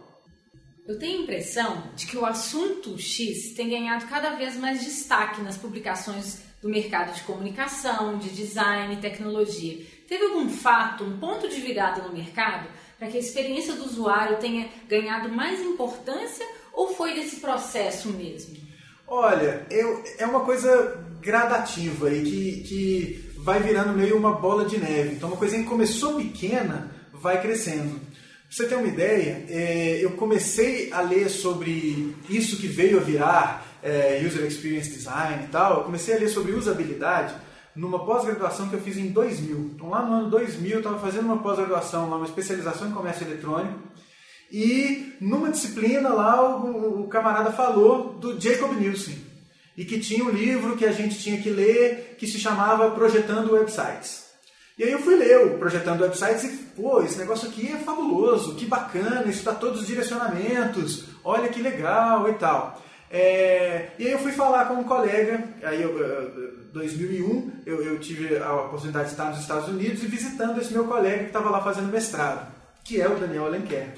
[0.90, 5.40] Eu tenho a impressão de que o assunto X tem ganhado cada vez mais destaque
[5.40, 9.86] nas publicações do mercado de comunicação, de design e tecnologia.
[10.08, 12.66] Teve algum fato, um ponto de virada no mercado
[12.98, 18.56] para que a experiência do usuário tenha ganhado mais importância ou foi desse processo mesmo?
[19.06, 24.76] Olha, eu, é uma coisa gradativa e que, que vai virando meio uma bola de
[24.76, 25.14] neve.
[25.14, 28.10] Então, uma coisinha que começou pequena vai crescendo.
[28.50, 33.64] Você ter uma ideia, é, eu comecei a ler sobre isso que veio a virar
[33.80, 35.78] é, User Experience Design e tal.
[35.78, 37.32] Eu comecei a ler sobre usabilidade
[37.76, 39.56] numa pós-graduação que eu fiz em 2000.
[39.76, 43.78] Então, lá no ano 2000, eu estava fazendo uma pós-graduação, uma especialização em comércio eletrônico.
[44.50, 49.16] E numa disciplina lá, o, o camarada falou do Jacob Nielsen.
[49.76, 53.52] E que tinha um livro que a gente tinha que ler que se chamava Projetando
[53.52, 54.19] Websites.
[54.80, 58.54] E aí eu fui ler o Projetando Websites e, pô, esse negócio aqui é fabuloso,
[58.54, 62.82] que bacana, isso dá todos os direcionamentos, olha que legal e tal.
[63.10, 65.92] É, e aí eu fui falar com um colega, aí eu,
[66.72, 70.86] 2001 eu, eu, tive a oportunidade de estar nos Estados Unidos e visitando esse meu
[70.86, 72.50] colega que estava lá fazendo mestrado,
[72.82, 73.92] que é o Daniel Alenquer,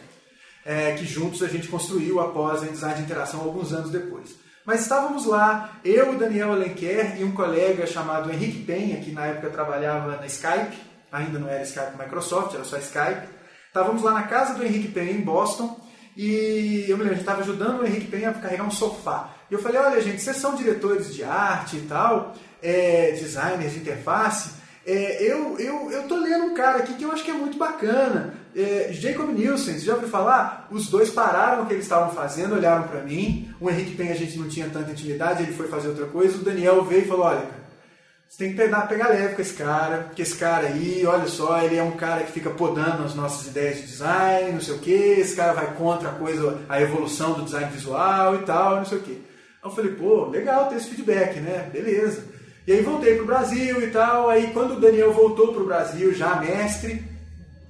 [0.67, 4.35] é, que juntos a gente construiu após a design de interação alguns anos depois.
[4.65, 9.51] Mas estávamos lá, eu, Daniel Alenquer e um colega chamado Henrique Penha, que na época
[9.51, 10.77] trabalhava na Skype,
[11.11, 13.29] ainda não era Skype Microsoft, era só Skype.
[13.67, 15.81] Estávamos lá na casa do Henrique Penha, em Boston,
[16.17, 19.35] e eu me lembro, a gente estava ajudando o Henrique Penha a carregar um sofá.
[19.51, 23.81] E eu falei, olha gente, vocês são diretores de arte e tal, é, designers de
[23.81, 27.35] interface, é, eu, eu, eu tô lendo um cara aqui que eu acho que é
[27.35, 30.69] muito bacana é, Jacob Nielsen, já ouviu falar?
[30.71, 33.53] Os dois pararam o que eles estavam fazendo, olharam para mim.
[33.59, 36.37] O Henrique Penha a gente não tinha tanta intimidade, ele foi fazer outra coisa.
[36.37, 37.47] O Daniel veio e falou: Olha,
[38.29, 41.63] você tem que pegar, pegar leve com esse cara, porque esse cara aí, olha só,
[41.63, 44.79] ele é um cara que fica podando as nossas ideias de design, não sei o
[44.79, 44.93] que.
[44.93, 48.99] Esse cara vai contra a coisa, a evolução do design visual e tal, não sei
[48.99, 49.25] o que.
[49.65, 51.71] Eu falei: Pô, legal ter esse feedback, né?
[51.73, 52.32] Beleza.
[52.67, 54.29] E aí voltei pro Brasil e tal.
[54.29, 57.13] Aí quando o Daniel voltou pro Brasil, já mestre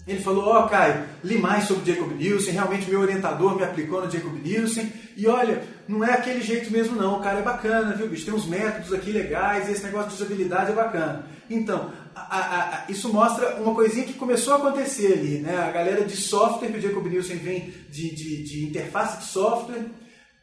[0.07, 4.05] ele falou, ó oh, Caio, li mais sobre Jacob Nielsen, realmente meu orientador me aplicou
[4.05, 7.95] no Jacob Nielsen, e olha, não é aquele jeito mesmo não, o cara é bacana,
[7.95, 11.27] viu bicho, tem uns métodos aqui legais, esse negócio de usabilidade é bacana.
[11.49, 15.57] Então, a, a, a, isso mostra uma coisinha que começou a acontecer ali, né?
[15.57, 19.87] A galera de software, que o Jacob Nielsen vem de, de, de interface de software,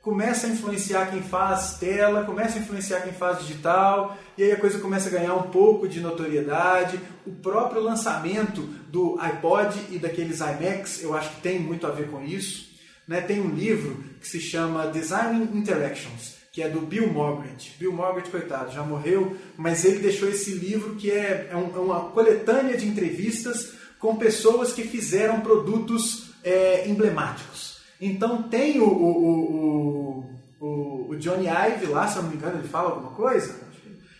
[0.01, 4.59] começa a influenciar quem faz tela, começa a influenciar quem faz digital, e aí a
[4.59, 6.99] coisa começa a ganhar um pouco de notoriedade.
[7.25, 12.09] O próprio lançamento do iPod e daqueles iMacs, eu acho que tem muito a ver
[12.09, 12.69] com isso.
[13.07, 13.21] Né?
[13.21, 17.75] Tem um livro que se chama Designing Interactions, que é do Bill Morgret.
[17.77, 22.11] Bill Morgret, coitado, já morreu, mas ele deixou esse livro que é, é, é uma
[22.11, 27.68] coletânea de entrevistas com pessoas que fizeram produtos é, emblemáticos.
[27.99, 30.25] Então tem o, o,
[30.59, 33.67] o, o, Johnny Ive lá, se eu não me engano, ele fala alguma coisa.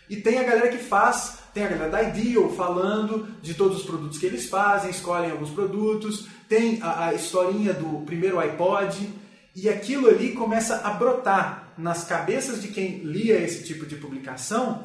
[0.08, 3.84] E tem a galera que faz, tem a galera da Ideal falando de todos os
[3.84, 9.08] produtos que eles fazem, escolhem alguns produtos, tem a, a historinha do primeiro iPod,
[9.54, 14.84] e aquilo ali começa a brotar nas cabeças de quem lia esse tipo de publicação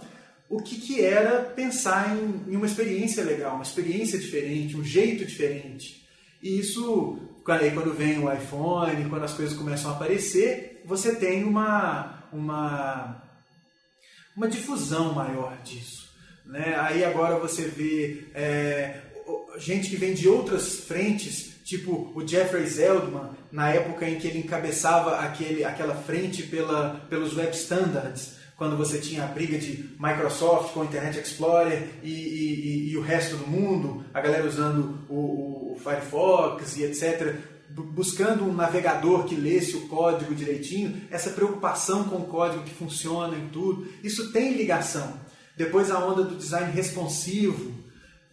[0.49, 5.25] o que, que era pensar em, em uma experiência legal, uma experiência diferente, um jeito
[5.25, 6.05] diferente.
[6.41, 11.43] E isso Aí quando vem o iPhone, quando as coisas começam a aparecer, você tem
[11.43, 13.23] uma, uma,
[14.35, 16.09] uma difusão maior disso.
[16.45, 16.75] Né?
[16.79, 19.01] Aí agora você vê é,
[19.57, 24.39] gente que vem de outras frentes, tipo o Jeffrey Zeldman, na época em que ele
[24.39, 30.73] encabeçava aquele, aquela frente pela, pelos web standards, quando você tinha a briga de Microsoft
[30.73, 35.15] com o Internet Explorer e, e, e o resto do mundo, a galera usando o,
[35.15, 35.54] o,
[35.85, 37.35] Firefox e etc.
[37.69, 43.37] buscando um navegador que lesse o código direitinho, essa preocupação com o código que funciona
[43.37, 45.13] em tudo, isso tem ligação.
[45.55, 47.71] Depois a onda do design responsivo,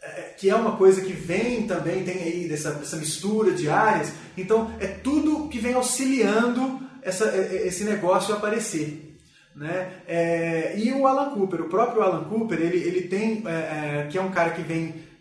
[0.02, 4.12] é, que é uma coisa que vem também, tem aí dessa, essa mistura de áreas.
[4.36, 9.16] Então, é tudo que vem auxiliando essa, é, é, esse negócio aparecer.
[9.54, 9.92] Né?
[10.08, 14.22] É, e o Alan Cooper, o próprio Alan Cooper, ele, ele tem, é, que é
[14.22, 15.12] um cara que vem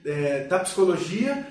[0.49, 1.45] da psicologia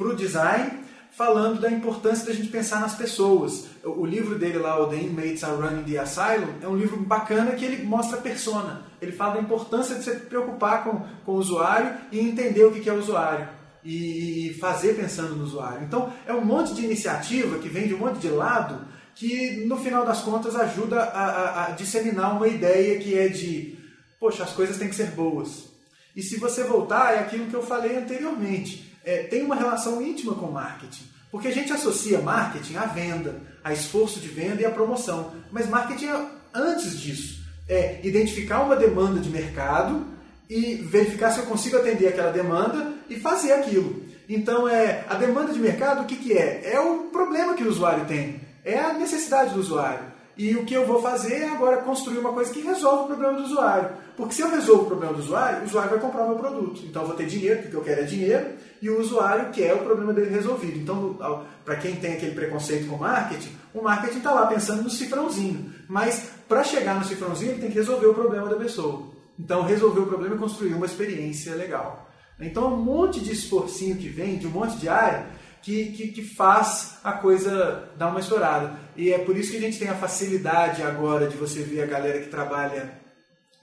[0.00, 0.80] para o design,
[1.12, 3.66] falando da importância da gente pensar nas pessoas.
[3.84, 7.52] O livro dele lá, o The Inmates Are Running the Asylum, é um livro bacana
[7.52, 8.82] que ele mostra a persona.
[9.02, 12.88] Ele fala da importância de se preocupar com, com o usuário e entender o que
[12.88, 13.46] é o usuário.
[13.84, 15.84] E fazer pensando no usuário.
[15.84, 19.76] Então, é um monte de iniciativa que vem de um monte de lado que, no
[19.76, 23.78] final das contas, ajuda a, a, a disseminar uma ideia que é de,
[24.18, 25.68] poxa, as coisas têm que ser boas.
[26.16, 30.34] E se você voltar, é aquilo que eu falei anteriormente é, tem uma relação íntima
[30.34, 31.04] com marketing.
[31.30, 35.32] Porque a gente associa marketing à venda, a esforço de venda e à promoção.
[35.50, 37.40] Mas marketing é antes disso.
[37.68, 40.04] É identificar uma demanda de mercado
[40.48, 44.02] e verificar se eu consigo atender aquela demanda e fazer aquilo.
[44.28, 46.72] Então, é a demanda de mercado, o que, que é?
[46.72, 48.40] É o problema que o usuário tem.
[48.64, 50.10] É a necessidade do usuário.
[50.36, 53.34] E o que eu vou fazer é agora construir uma coisa que resolve o problema
[53.34, 53.90] do usuário.
[54.16, 56.82] Porque se eu resolvo o problema do usuário, o usuário vai comprar o meu produto.
[56.84, 58.46] Então eu vou ter dinheiro, porque eu quero é dinheiro,
[58.80, 60.78] e o usuário quer o problema dele resolvido.
[60.78, 65.72] Então, para quem tem aquele preconceito com marketing, o marketing está lá pensando no cifrãozinho.
[65.88, 69.10] Mas para chegar no cifrãozinho, ele tem que resolver o problema da pessoa.
[69.38, 72.10] Então, resolver o problema é construir uma experiência legal.
[72.40, 75.26] Então, um monte de esforcinho que vem, de um monte de área,
[75.62, 78.74] que, que, que, faz a coisa dar uma estourada.
[78.96, 81.86] E é por isso que a gente tem a facilidade agora de você ver a
[81.86, 82.98] galera que trabalha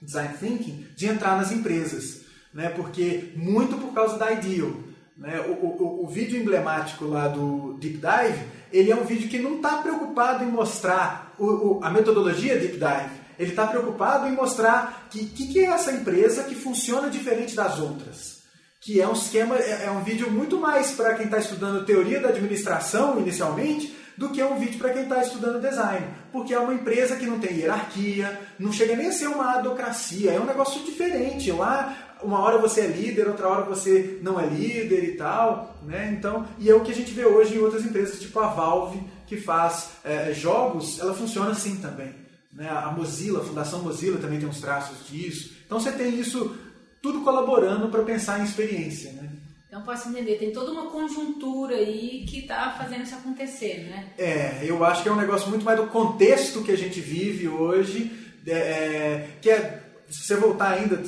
[0.00, 2.22] design thinking de entrar nas empresas.
[2.54, 2.68] Né?
[2.70, 4.72] Porque muito por causa da Ideal.
[5.18, 5.40] Né?
[5.40, 9.56] O, o, o vídeo emblemático lá do Deep Dive, ele é um vídeo que não
[9.56, 13.28] está preocupado em mostrar o, a metodologia Deep Dive.
[13.38, 17.78] Ele está preocupado em mostrar que, que, que é essa empresa que funciona diferente das
[17.78, 18.38] outras
[18.80, 22.20] que é um esquema, é, é um vídeo muito mais para quem está estudando teoria
[22.20, 26.74] da administração inicialmente do que um vídeo para quem está estudando design, porque é uma
[26.74, 30.82] empresa que não tem hierarquia, não chega nem a ser uma adocracia, é um negócio
[30.84, 31.52] diferente.
[31.52, 36.14] Lá, uma hora você é líder, outra hora você não é líder e tal, né?
[36.16, 39.00] Então, e é o que a gente vê hoje em outras empresas, tipo a Valve,
[39.26, 42.14] que faz é, jogos, ela funciona assim também.
[42.52, 42.68] Né?
[42.68, 45.54] A Mozilla, a Fundação Mozilla também tem uns traços disso.
[45.66, 46.56] Então você tem isso
[47.00, 49.12] tudo colaborando para pensar em experiência.
[49.12, 49.28] Né?
[49.68, 54.12] Então posso entender, tem toda uma conjuntura aí que está fazendo isso acontecer, né?
[54.16, 57.46] É, eu acho que é um negócio muito mais do contexto que a gente vive
[57.48, 58.10] hoje,
[58.46, 61.02] é, é que é, se você voltar ainda,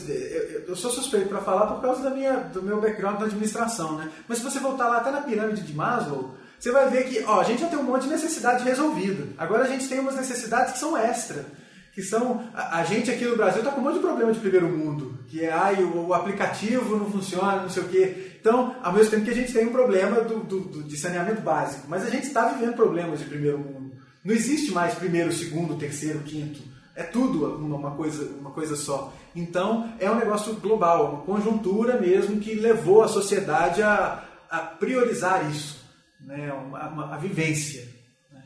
[0.67, 4.11] eu sou suspeito para falar por causa da minha, do meu background na administração, né?
[4.29, 7.41] Mas se você voltar lá até na pirâmide de Maslow, você vai ver que ó,
[7.41, 9.29] a gente já tem um monte de necessidade resolvida.
[9.39, 11.47] Agora a gente tem umas necessidades que são extra
[11.93, 12.45] que são.
[12.55, 15.19] A, a gente aqui no Brasil está com um monte de problema de primeiro mundo,
[15.29, 18.37] que é ai, o, o, aplicativo não funciona, não sei o quê.
[18.41, 21.43] Então, ao mesmo tempo que a gente tem um problema do, do, do de saneamento
[21.43, 23.93] básico, mas a gente está vivendo problemas de primeiro mundo.
[24.25, 26.61] Não existe mais primeiro, segundo, terceiro, quinto.
[27.01, 29.11] É tudo uma coisa, uma coisa só.
[29.35, 35.51] Então, é um negócio global, uma conjuntura mesmo que levou a sociedade a, a priorizar
[35.51, 35.83] isso,
[36.21, 36.53] né?
[36.53, 37.89] uma, uma a vivência.
[38.31, 38.43] Né?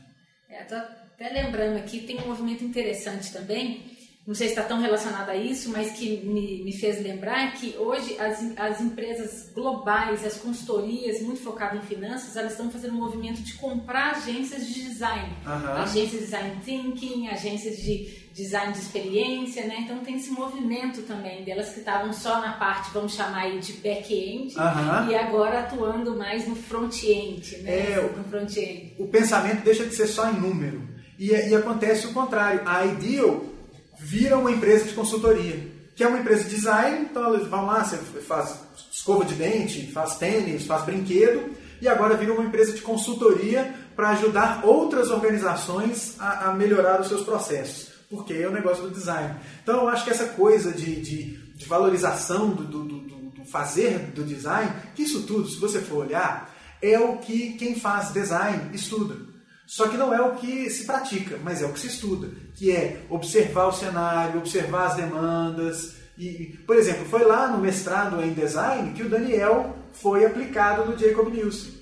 [0.49, 3.94] É, até lembrando aqui, tem um movimento interessante também,
[4.27, 7.75] não sei se está tão relacionado a isso, mas que me, me fez lembrar que
[7.77, 12.99] hoje as, as empresas globais, as consultorias muito focadas em finanças, elas estão fazendo um
[12.99, 15.31] movimento de comprar agências de design.
[15.45, 15.73] Uhum.
[15.73, 19.81] Agências de design thinking, agências de design de experiência, né?
[19.81, 23.73] Então tem esse movimento também delas que estavam só na parte, vamos chamar aí de
[23.73, 25.09] back-end, uhum.
[25.09, 27.91] e agora atuando mais no front-end, né?
[27.91, 28.95] É, no front-end.
[28.97, 30.95] O pensamento deixa de ser só em número.
[31.17, 32.61] E, e acontece o contrário.
[32.65, 33.54] A Ideal
[33.99, 37.83] vira uma empresa de consultoria, que é uma empresa de design, então eles vão lá,
[37.83, 38.59] você faz
[38.91, 44.09] escova de dente, faz tênis, faz brinquedo, e agora vira uma empresa de consultoria para
[44.09, 49.35] ajudar outras organizações a, a, melhorar os seus processos, porque é o negócio do design.
[49.61, 54.11] Então eu acho que essa coisa de, de, de valorização do, do, do, do fazer
[54.13, 58.75] do design, que isso tudo, se você for olhar, é o que quem faz design
[58.75, 59.34] estuda.
[59.67, 62.71] Só que não é o que se pratica, mas é o que se estuda, que
[62.71, 65.95] é observar o cenário, observar as demandas.
[66.17, 70.97] E, por exemplo, foi lá no mestrado em design que o Daniel foi aplicado no
[70.97, 71.73] Jacob Nielsen.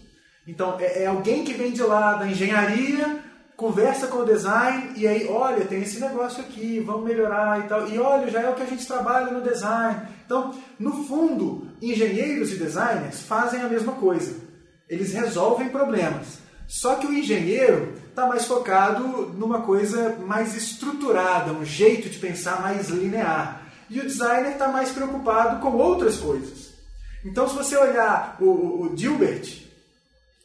[0.48, 3.20] Então, é, é alguém que vem de lá da engenharia,
[3.56, 7.88] conversa com o design e aí, olha, tem esse negócio aqui, vamos melhorar e tal.
[7.88, 10.08] E olha, já é o que a gente trabalha no design.
[10.26, 14.36] Então, no fundo, engenheiros e designers fazem a mesma coisa.
[14.90, 21.66] Eles resolvem problemas Só que o engenheiro está mais focado numa coisa mais estruturada, um
[21.66, 23.62] jeito de pensar mais linear.
[23.90, 26.74] E o designer está mais preocupado com outras coisas.
[27.26, 29.64] Então, se você olhar o, o, Gilbert,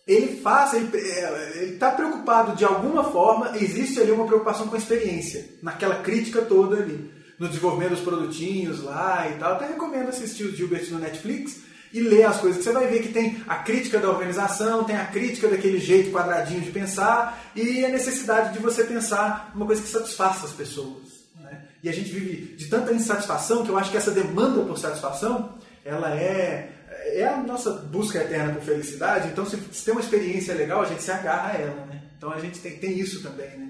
[0.06, 5.44] ele faz, ele está preocupado de alguma forma, existe ali uma preocupação com a experiência,
[5.62, 9.54] naquela crítica toda ali, no desenvolvimento dos produtinhos lá e tal.
[9.54, 13.12] Até recomendo assistir o Gilbert no Netflix e ler as coisas, você vai ver que
[13.12, 17.88] tem a crítica da organização, tem a crítica daquele jeito quadradinho de pensar e a
[17.88, 21.24] necessidade de você pensar uma coisa que satisfaça as pessoas.
[21.40, 21.62] Né?
[21.82, 25.54] E a gente vive de tanta insatisfação que eu acho que essa demanda por satisfação,
[25.84, 26.74] ela é
[27.14, 30.84] é a nossa busca eterna por felicidade, então se, se tem uma experiência legal, a
[30.84, 32.02] gente se agarra a ela, né?
[32.16, 33.68] Então a gente tem, tem isso também, né?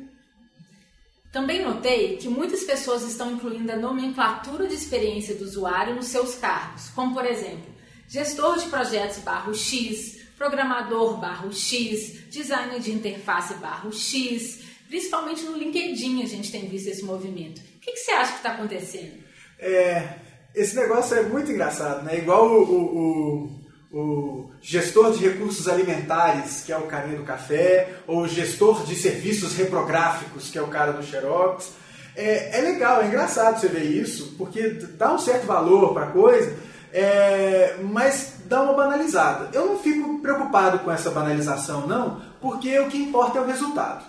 [1.31, 6.37] Também notei que muitas pessoas estão incluindo a nomenclatura de experiência do usuário nos seus
[6.37, 7.78] cargos, como por exemplo,
[8.09, 15.57] gestor de projetos barro X, programador barro X, designer de interface barro X, principalmente no
[15.57, 17.59] LinkedIn a gente tem visto esse movimento.
[17.59, 19.13] O que, que você acha que está acontecendo?
[19.59, 20.15] É,
[20.55, 22.19] esse negócio é muito engraçado, né?
[22.19, 23.61] Igual o, o,
[23.93, 28.85] o, o, gestor de recursos alimentares, que é o carinha do café, ou o gestor
[28.85, 31.73] de serviços reprográficos, que é o cara do Xerox.
[32.17, 36.11] É, é legal, é engraçado você ver isso, porque dá um certo valor para a
[36.11, 36.57] coisa,
[36.93, 39.51] é, mas dá uma banalizada.
[39.53, 44.05] Eu não fico preocupado com essa banalização, não, porque o que importa é o resultado.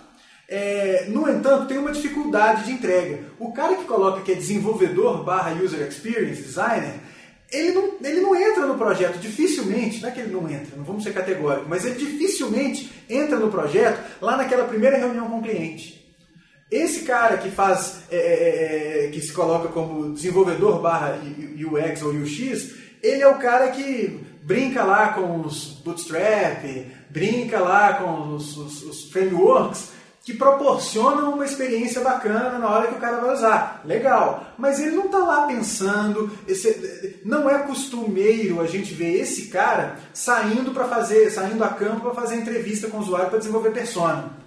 [0.47, 3.19] É, no entanto, tem uma dificuldade de entrega.
[3.39, 6.95] O cara que coloca que é desenvolvedor barra user experience designer,
[7.51, 10.84] ele não, ele não entra no projeto, dificilmente, não é que ele não entra, não
[10.84, 15.41] vamos ser categóricos, mas ele dificilmente entra no projeto lá naquela primeira reunião com o
[15.41, 15.99] cliente.
[16.72, 21.20] Esse cara que faz, é, é, é que se coloca como desenvolvedor barra
[21.57, 26.63] UX ou UX, ele é o cara que brinca lá com os bootstrap,
[27.09, 29.89] brinca lá com os, os, os frameworks,
[30.24, 33.82] que proporcionam uma experiência bacana na hora que o cara vai usar.
[33.84, 34.45] Legal.
[34.59, 39.97] Mas ele não está lá pensando, esse, não é costumeiro a gente ver esse cara
[40.13, 44.39] saindo para fazer, saindo a campo para fazer entrevista com o usuário para desenvolver persona.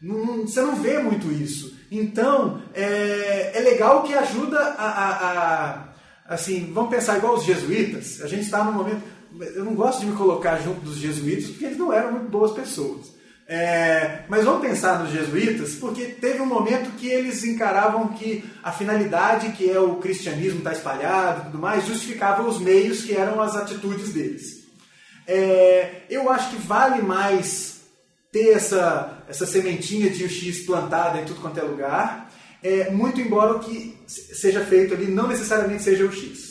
[0.00, 1.76] Não, você não vê muito isso.
[1.90, 5.90] Então, é, é legal que ajuda a, a, a,
[6.30, 8.22] Assim, vamos pensar igual os jesuítas.
[8.22, 9.02] A gente está num momento.
[9.40, 12.52] Eu não gosto de me colocar junto dos jesuítas porque eles não eram muito boas
[12.52, 13.12] pessoas.
[13.48, 18.70] É, mas vamos pensar nos jesuítas, porque teve um momento que eles encaravam que a
[18.70, 23.12] finalidade, que é o cristianismo estar tá espalhado e tudo mais, justificava os meios que
[23.12, 24.68] eram as atitudes deles.
[25.26, 27.79] É, eu acho que vale mais
[28.32, 32.30] ter essa, essa sementinha de UX plantada em tudo quanto é lugar,
[32.62, 36.50] é, muito embora o que seja feito ali não necessariamente seja o X.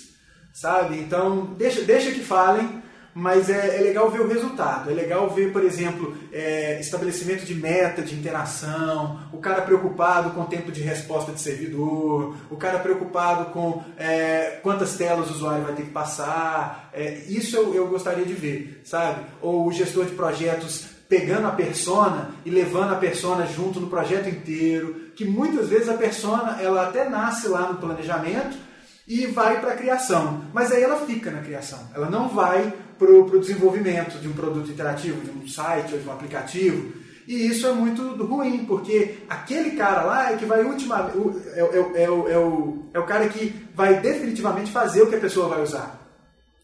[0.54, 0.98] Sabe?
[0.98, 2.82] Então, deixa, deixa que falem,
[3.14, 4.90] mas é, é, legal ver o resultado.
[4.90, 10.42] É legal ver, por exemplo, é, estabelecimento de meta de interação, o cara preocupado com
[10.42, 15.64] o tempo de resposta de servidor, o cara preocupado com é, quantas telas o usuário
[15.64, 16.90] vai ter que passar.
[16.92, 19.22] É, isso eu, eu gostaria de ver, sabe?
[19.42, 24.30] Ou o gestor de projetos pegando a persona e levando a persona junto no projeto
[24.30, 28.56] inteiro, que muitas vezes a persona ela até nasce lá no planejamento
[29.08, 33.12] e vai para a criação, mas aí ela fica na criação, ela não vai para
[33.12, 36.94] o desenvolvimento de um produto interativo, de um site ou de um aplicativo.
[37.28, 41.18] E isso é muito ruim, porque aquele cara lá é que vai ultimamente.
[41.54, 45.16] É, é, é, o, é, o, é o cara que vai definitivamente fazer o que
[45.16, 46.00] a pessoa vai usar.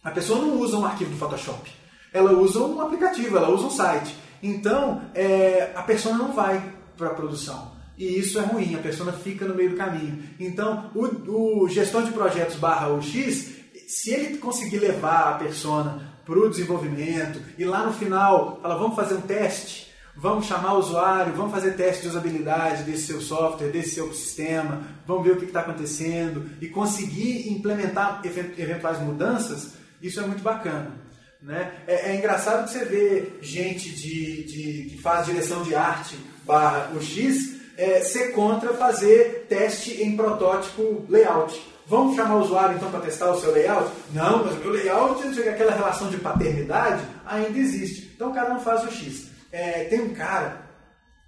[0.03, 1.71] A pessoa não usa um arquivo do Photoshop.
[2.11, 4.24] Ela usa um aplicativo, ela usa um site.
[4.45, 6.63] Então, é, a pessoa não vai
[6.95, 7.73] para a produção.
[7.97, 10.21] E isso é ruim, a pessoa fica no meio do caminho.
[10.39, 13.55] Então, o, o gestor de projetos barra UX,
[13.87, 18.95] se ele conseguir levar a persona para o desenvolvimento e lá no final fala, vamos
[18.95, 23.69] fazer um teste, vamos chamar o usuário, vamos fazer teste de usabilidade desse seu software,
[23.69, 30.19] desse seu sistema, vamos ver o que está acontecendo e conseguir implementar eventuais mudanças, isso
[30.19, 31.04] é muito bacana.
[31.41, 31.73] Né?
[31.87, 36.91] É, é engraçado que você vê gente de, de, que faz direção de arte barra
[36.95, 41.61] UX é, ser contra fazer teste em protótipo layout.
[41.87, 43.91] Vamos chamar o usuário então para testar o seu layout?
[44.11, 48.11] Não, mas o meu layout, aquela relação de paternidade ainda existe.
[48.15, 49.29] Então o cara não faz o X.
[49.51, 50.65] É, tem um cara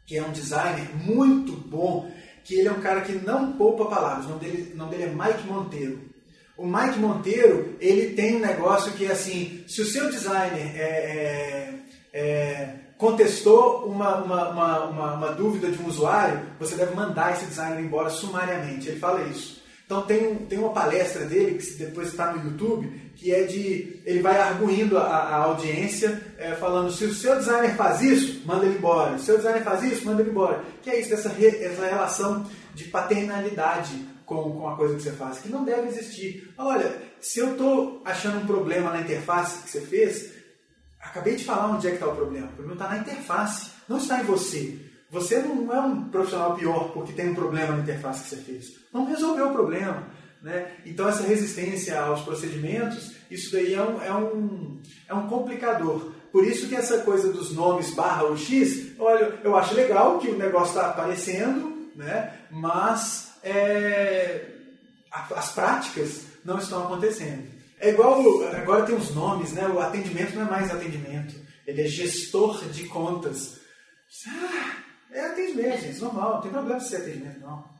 [0.05, 2.09] que é um designer muito bom,
[2.43, 4.25] que ele é um cara que não poupa palavras.
[4.25, 6.09] O nome dele, o nome dele é Mike Monteiro.
[6.57, 11.73] O Mike Monteiro, ele tem um negócio que assim, se o seu designer é, é,
[12.11, 17.83] é, contestou uma, uma, uma, uma, dúvida de um usuário, você deve mandar esse designer
[17.83, 18.89] embora sumariamente.
[18.89, 23.31] Ele fala isso Então tem, tem uma palestra dele, que depois está no YouTube, que
[23.31, 24.01] é de.
[24.03, 28.65] Ele vai arguindo a, a audiência, é, falando: se o seu designer faz isso, manda
[28.65, 29.15] ele embora.
[29.19, 30.63] Se o seu designer faz isso, manda ele embora.
[30.81, 35.13] Que é isso, essa, re, essa relação de paternalidade com, com a coisa que você
[35.13, 36.53] faz, que não deve existir.
[36.57, 40.33] Olha, se eu estou achando um problema na interface que você fez,
[41.01, 42.47] acabei de falar onde é que está o problema.
[42.47, 44.77] O problema está na interface, não está em você.
[45.09, 48.65] Você não é um profissional pior porque tem um problema na interface que você fez.
[48.93, 50.05] Não resolveu o problema.
[50.41, 50.73] Né?
[50.85, 56.11] Então, essa resistência aos procedimentos, isso daí é um, é um, é um complicador.
[56.33, 60.27] Por isso que essa coisa dos nomes barra ou X, olha, eu acho legal que
[60.27, 62.33] o negócio está aparecendo, né?
[62.51, 64.45] mas é,
[65.11, 67.47] as práticas não estão acontecendo.
[67.79, 69.67] É igual, agora tem os nomes, né?
[69.67, 71.35] o atendimento não é mais atendimento,
[71.65, 73.59] ele é gestor de contas.
[74.27, 74.77] Ah,
[75.11, 77.77] é atendimento, gente, normal, não tem problema ser atendimento, não.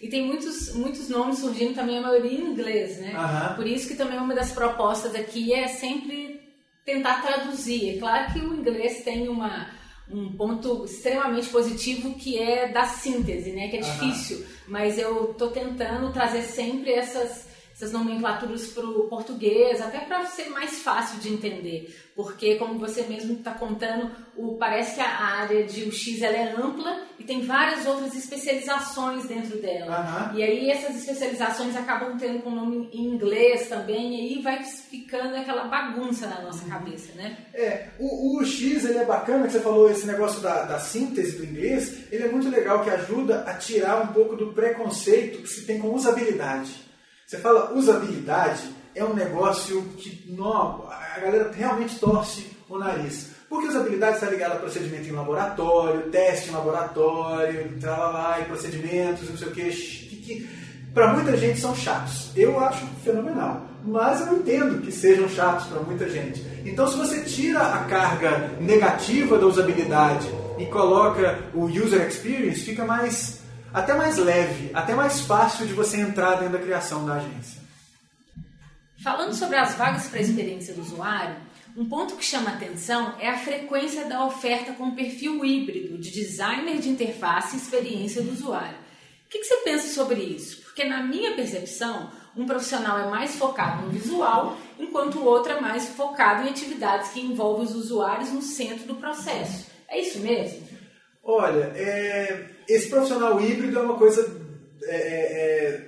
[0.00, 3.14] E tem muitos, muitos nomes surgindo também, a maioria em inglês, né?
[3.16, 3.56] Uhum.
[3.56, 6.40] Por isso que também uma das propostas aqui é sempre
[6.84, 7.96] tentar traduzir.
[7.96, 9.70] É claro que o inglês tem uma,
[10.10, 13.68] um ponto extremamente positivo que é da síntese, né?
[13.68, 13.90] Que é uhum.
[13.90, 20.24] difícil, mas eu estou tentando trazer sempre essas essas nomenclaturas para o português, até para
[20.26, 25.08] ser mais fácil de entender, porque como você mesmo está contando, o, parece que a
[25.08, 30.30] área de UX ela é ampla e tem várias outras especializações dentro dela.
[30.30, 30.38] Uhum.
[30.38, 35.34] E aí essas especializações acabam tendo com nome em inglês também, e aí vai ficando
[35.34, 36.70] aquela bagunça na nossa uhum.
[36.70, 37.38] cabeça, né?
[37.52, 41.38] É, o, o UX ele é bacana, que você falou esse negócio da, da síntese
[41.38, 45.48] do inglês, ele é muito legal que ajuda a tirar um pouco do preconceito que
[45.48, 46.84] se tem com usabilidade.
[47.26, 48.62] Você fala usabilidade,
[48.94, 53.30] é um negócio que não, a galera realmente torce o nariz.
[53.48, 59.38] Porque usabilidade está ligada a procedimento em laboratório, teste em laboratório, lá, e procedimentos, não
[59.38, 60.48] sei o que, que, que
[60.92, 62.30] para muita gente são chatos.
[62.36, 66.44] Eu acho fenomenal, mas eu entendo que sejam chatos para muita gente.
[66.64, 72.84] Então, se você tira a carga negativa da usabilidade e coloca o user experience, fica
[72.84, 73.43] mais
[73.74, 77.60] até mais leve, até mais fácil de você entrar dentro da criação da agência.
[79.02, 81.34] Falando sobre as vagas para a experiência do usuário,
[81.76, 86.78] um ponto que chama atenção é a frequência da oferta com perfil híbrido de designer
[86.78, 88.78] de interface e experiência do usuário.
[89.26, 90.62] O que, você pensa sobre isso?
[90.62, 95.60] Porque, na minha percepção, um profissional é mais focado no visual, enquanto o outro é
[95.60, 99.66] mais focado em atividades que envolvem os usuários no centro do processo.
[99.88, 100.62] É isso mesmo?
[101.24, 104.30] Olha, é, esse profissional híbrido é uma coisa
[104.84, 105.80] é, é, é,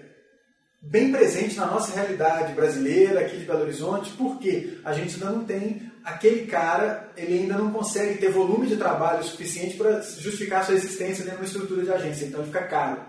[0.81, 5.45] bem presente na nossa realidade brasileira, aqui de Belo Horizonte, porque a gente ainda não
[5.45, 10.75] tem aquele cara, ele ainda não consegue ter volume de trabalho suficiente para justificar sua
[10.75, 13.01] existência dentro de uma estrutura de agência, então fica caro.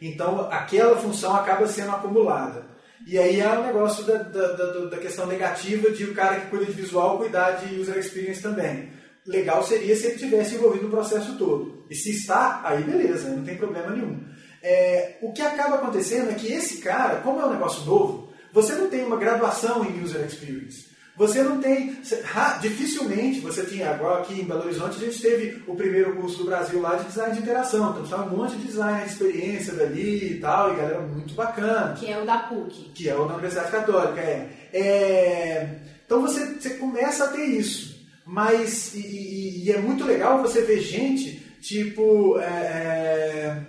[0.00, 2.74] Então aquela função acaba sendo acumulada.
[3.06, 6.40] E aí é o um negócio da, da, da, da, questão negativa de o cara
[6.40, 8.88] que cuida de visual cuidar de user experience também
[9.26, 11.84] legal seria se ele tivesse envolvido no processo todo.
[11.90, 14.20] E se está, aí beleza, não tem problema nenhum.
[14.62, 18.74] É, o que acaba acontecendo é que esse cara, como é um negócio novo, você
[18.74, 20.94] não tem uma graduação em User Experience.
[21.16, 21.96] Você não tem.
[22.60, 23.90] Dificilmente você tinha.
[23.90, 27.04] Agora aqui em Belo Horizonte a gente teve o primeiro curso do Brasil lá de
[27.04, 27.90] design de interação.
[27.90, 31.94] Então tinha um monte de design de experiência dali e tal, e galera muito bacana.
[31.94, 32.90] Que é o da PUC.
[32.94, 34.50] Que é o da Universidade Católica, é.
[34.72, 37.93] é então você, você começa a ter isso.
[38.26, 43.66] Mas, e, e, é muito legal você ver gente, tipo, é, é,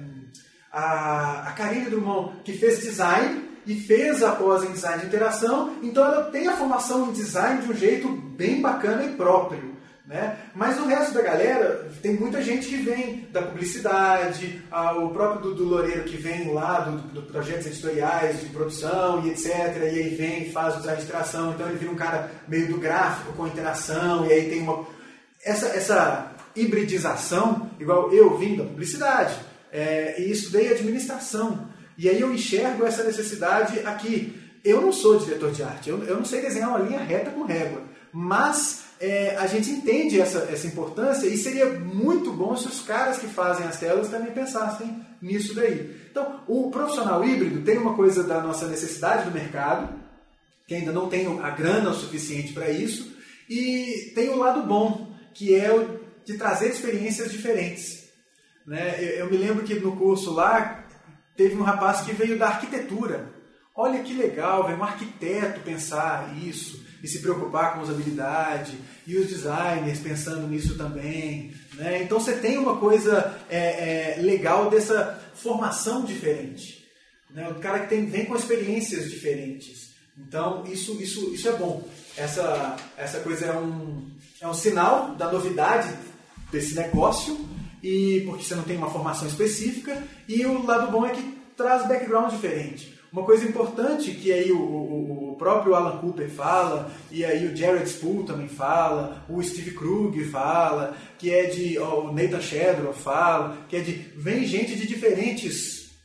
[0.72, 5.76] a, a Karine Drummond, que fez design e fez a pós em design de interação,
[5.84, 9.75] então ela tem a formação em design de um jeito bem bacana e próprio.
[10.08, 10.38] Né?
[10.54, 14.62] Mas o resto da galera, tem muita gente que vem da publicidade,
[14.98, 19.50] o próprio Dudu Loureiro que vem lá do, do, projetos editoriais de produção e etc.
[19.78, 23.34] E aí vem e faz design de então ele vira um cara meio do gráfico
[23.34, 24.86] com interação, e aí tem uma.
[25.44, 29.36] Essa, essa hibridização, igual eu vim da publicidade,
[29.72, 31.68] é, e estudei administração.
[31.98, 34.40] E aí eu enxergo essa necessidade aqui.
[34.64, 37.44] Eu não sou diretor de arte, eu, eu não sei desenhar uma linha reta com
[37.44, 37.82] régua,
[38.12, 43.18] mas é, a gente entende essa, essa importância e seria muito bom se os caras
[43.18, 45.96] que fazem as telas também pensassem nisso daí.
[46.10, 49.94] Então, o profissional híbrido tem uma coisa da nossa necessidade do mercado,
[50.68, 53.16] que ainda não tem a grana o suficiente para isso,
[53.50, 58.10] e tem o lado bom, que é o de trazer experiências diferentes.
[58.66, 58.96] Né?
[59.00, 60.84] Eu, eu me lembro que no curso lá
[61.36, 63.32] teve um rapaz que veio da arquitetura.
[63.76, 69.28] Olha que legal, veio um arquiteto pensar isso e se preocupar com usabilidade, e os
[69.28, 71.54] designers pensando nisso também.
[71.76, 72.02] Né?
[72.02, 76.84] Então você tem uma coisa é, é, legal dessa formação diferente.
[77.30, 77.48] né?
[77.48, 79.92] o cara que tem, vem com experiências diferentes.
[80.18, 81.88] Então, isso, isso, isso é bom.
[82.18, 84.10] Essa, essa coisa é um,
[84.42, 85.94] é um sinal da novidade
[86.52, 87.38] desse negócio,
[87.84, 91.88] e porque você não tem uma formação específica, e o lado bom é que traz
[91.88, 92.95] background diferente.
[93.16, 97.56] Uma coisa importante que aí o, o, o, próprio Alan Cooper fala, e aí o
[97.56, 101.80] Jared Spool também fala, o Steve Krug fala, que é de.
[101.80, 103.94] Ó, o Nathan Shedrow fala, que é de.
[104.18, 105.96] Vem gente de diferentes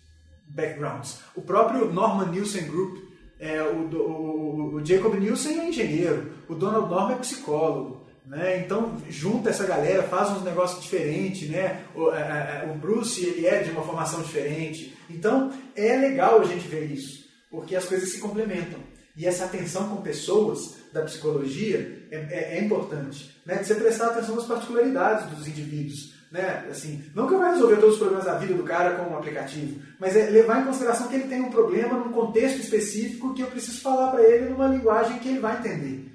[0.47, 1.19] backgrounds.
[1.35, 2.99] O próprio Norman Nielsen Group,
[3.41, 8.01] é, o, o, o Jacob Nielsen é engenheiro, o Donald Norman é psicólogo.
[8.31, 8.63] Né?
[8.65, 11.83] Então junta essa galera, faz uns negócios diferentes, né?
[11.97, 14.97] O, a, a, o, Bruce ele é de uma formação diferente.
[15.11, 18.81] Então é legal a gente ver isso, porque as coisas se complementam.
[19.16, 23.57] E essa atenção com pessoas da psicologia é, é, é importante, né?
[23.57, 26.66] De você prestar atenção nas particularidades dos indivíduos, né?
[26.71, 29.81] Assim, não que vai resolver todos os problemas da vida do cara com um aplicativo,
[29.99, 33.49] mas é levar em consideração que ele tem um problema num contexto específico que eu
[33.49, 36.11] preciso falar para ele numa linguagem que ele vai entender.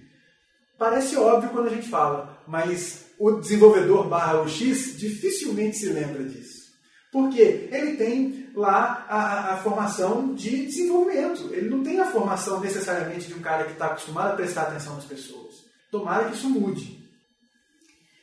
[0.77, 6.65] Parece óbvio quando a gente fala, mas o desenvolvedor barra UX dificilmente se lembra disso.
[7.11, 11.53] Porque ele tem lá a, a, formação de desenvolvimento.
[11.53, 14.95] Ele não tem a formação necessariamente de um cara que está acostumado a prestar atenção
[14.95, 15.65] nas pessoas.
[15.91, 17.03] Tomara que isso mude.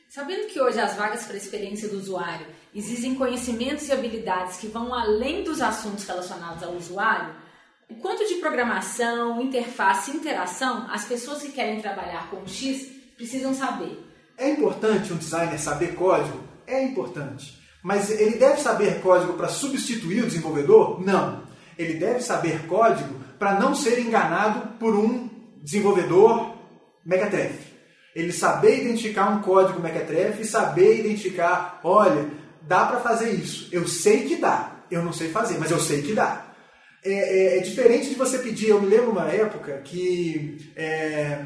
[0.08, 4.66] Sabendo que hoje as vagas para a experiência do usuário exigem conhecimentos e habilidades que
[4.66, 7.34] vão além dos assuntos relacionados ao usuário,
[7.88, 12.90] o quanto de programação, interface e interação as pessoas que querem trabalhar com o X
[13.16, 14.02] precisam saber?
[14.36, 16.42] É importante um designer saber código?
[16.66, 17.61] É importante.
[17.82, 21.04] Mas ele deve saber código para substituir o desenvolvedor?
[21.04, 21.42] Não.
[21.76, 25.28] Ele deve saber código para não ser enganado por um
[25.62, 26.56] desenvolvedor
[27.04, 27.72] mequetrefe.
[28.14, 32.30] Ele saber identificar um código mequetrefe e saber identificar, olha,
[32.62, 33.68] dá para fazer isso.
[33.72, 34.84] Eu sei que dá.
[34.90, 36.52] Eu não sei fazer, mas eu sei que dá.
[37.04, 38.68] É, é, é, diferente de você pedir.
[38.68, 41.44] Eu me lembro uma época que, é,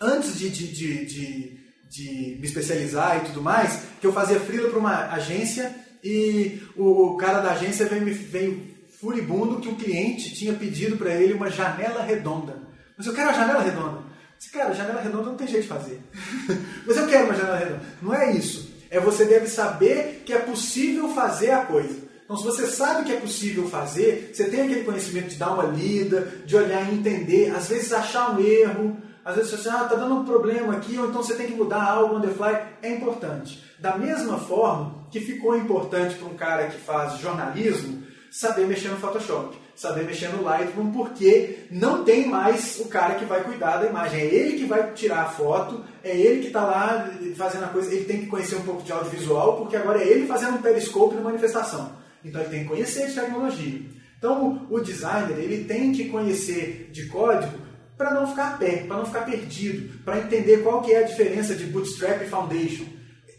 [0.00, 1.55] antes de, de, de, de,
[1.88, 7.16] de me especializar e tudo mais, que eu fazia freela para uma agência e o
[7.16, 12.02] cara da agência veio, veio furibundo que o cliente tinha pedido para ele uma janela
[12.02, 12.62] redonda.
[12.96, 14.02] Mas eu quero a janela redonda.
[14.38, 16.00] Disse, cara, janela redonda não tem jeito de fazer.
[16.86, 17.82] Mas eu quero uma janela redonda.
[18.02, 18.70] Não é isso.
[18.90, 22.06] É você deve saber que é possível fazer a coisa.
[22.24, 25.64] Então, se você sabe que é possível fazer, você tem aquele conhecimento de dar uma
[25.64, 28.96] lida, de olhar e entender, às vezes achar um erro,
[29.26, 31.82] às vezes você ah, está dando um problema aqui, ou então você tem que mudar
[31.82, 33.60] algo on the fly, é importante.
[33.76, 38.98] Da mesma forma que ficou importante para um cara que faz jornalismo saber mexer no
[38.98, 43.86] Photoshop, saber mexer no Lightroom, porque não tem mais o cara que vai cuidar da
[43.86, 44.20] imagem.
[44.20, 47.92] É ele que vai tirar a foto, é ele que está lá fazendo a coisa,
[47.92, 51.16] ele tem que conhecer um pouco de audiovisual, porque agora é ele fazendo um periscope
[51.16, 51.90] na manifestação.
[52.24, 53.80] Então ele tem que conhecer de tecnologia.
[54.18, 57.65] Então o designer ele tem que conhecer de código
[57.96, 61.54] para não ficar pé, para não ficar perdido, para entender qual que é a diferença
[61.54, 62.84] de Bootstrap e Foundation,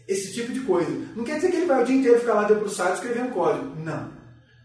[0.06, 0.90] esse tipo de coisa.
[1.14, 4.12] Não quer dizer que ele vai o dia inteiro ficar lá debruçado escrevendo código, não.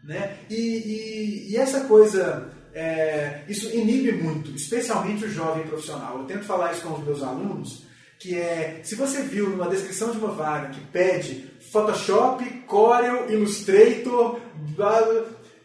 [0.04, 0.38] Né?
[0.50, 6.20] E, e, e essa coisa, é, isso inibe muito, especialmente o jovem profissional.
[6.20, 7.86] Eu tento falar isso com os meus alunos,
[8.20, 14.39] que é, se você viu numa descrição de uma vaga que pede Photoshop, Corel, Illustrator,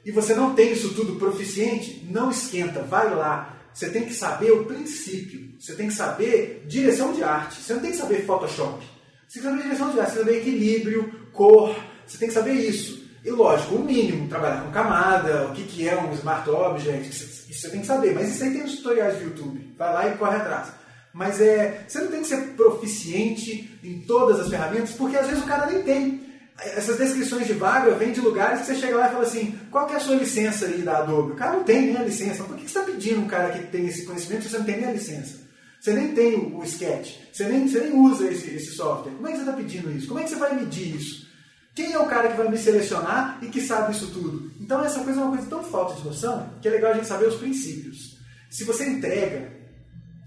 [0.05, 3.57] e você não tem isso tudo proficiente, não esquenta, vai lá.
[3.79, 7.81] Você tem que saber o princípio, você tem que saber direção de arte, você não
[7.81, 8.85] tem que saber Photoshop.
[9.29, 12.26] Você tem que saber direção de arte, você tem que saber equilíbrio, cor, você tem
[12.26, 13.07] que saber isso.
[13.24, 17.53] E lógico, o mínimo, trabalhar com camada, o que, que é um Smart Object, isso
[17.53, 18.14] você tem que saber.
[18.14, 19.74] Mas isso aí tem os tutoriais do YouTube.
[19.79, 20.72] Vai lá e corre atrás.
[21.14, 25.45] Mas é, você não tem que ser proficiente em todas as ferramentas, porque às vezes
[25.45, 26.28] o cara nem tem.
[26.61, 29.86] Essas descrições de vaga vêm de lugares que você chega lá e fala assim, qual
[29.86, 31.32] que é a sua licença aí da Adobe?
[31.32, 32.42] O cara não tem nem a licença.
[32.42, 34.76] Por que você está pedindo um cara que tem esse conhecimento se você não tem
[34.78, 35.48] nem a licença?
[35.80, 39.12] Você nem tem o, sketch, você nem, você nem usa esse, esse software.
[39.12, 40.09] Como é que você está pedindo isso?
[40.09, 41.28] Como é que você vai medir isso?
[41.74, 44.50] Quem é o cara que vai me selecionar e que sabe isso tudo?
[44.61, 47.06] Então essa coisa é uma coisa tão falta de noção que é legal a gente
[47.06, 48.18] saber os princípios.
[48.50, 49.52] Se você entrega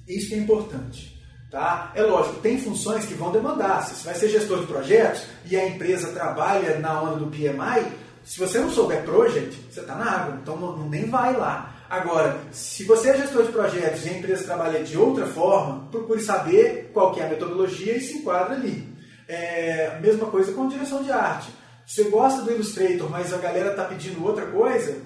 [0.07, 1.10] isso que é importante.
[1.51, 1.91] Tá?
[1.93, 3.83] É lógico, tem funções que vão demandar.
[3.83, 7.91] Se você vai ser gestor de projetos e a empresa trabalha na onda do PMI,
[8.23, 11.75] se você não souber project, você está na água, então não, nem vai lá.
[11.89, 16.21] Agora, se você é gestor de projetos e a empresa trabalha de outra forma, procure
[16.21, 18.87] saber qual é a metodologia e se enquadra ali.
[19.27, 21.49] É, mesma coisa com direção de arte.
[21.85, 24.99] Você gosta do Illustrator, mas a galera está pedindo outra coisa,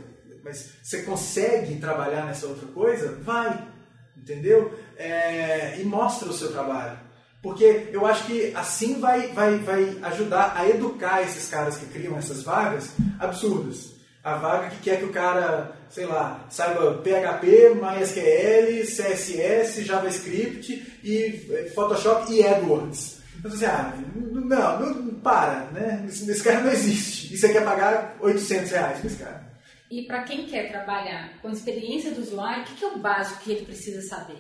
[0.44, 3.74] mas você consegue trabalhar nessa outra coisa, vai
[4.26, 4.74] entendeu?
[4.98, 6.98] É, e mostra o seu trabalho.
[7.42, 12.18] Porque eu acho que assim vai, vai, vai ajudar a educar esses caras que criam
[12.18, 13.94] essas vagas absurdas.
[14.24, 21.48] A vaga que quer que o cara, sei lá, saiba PHP, MySQL, CSS, JavaScript e
[21.52, 23.20] eh, Photoshop e AdWords.
[23.38, 26.04] Então você, ah, não, não, para, né?
[26.10, 27.32] Esse, esse cara não existe.
[27.32, 29.45] E você quer pagar 800 reais pra esse cara.
[29.90, 33.52] E para quem quer trabalhar com experiência do usuário, o que é o básico que
[33.52, 34.40] ele precisa saber?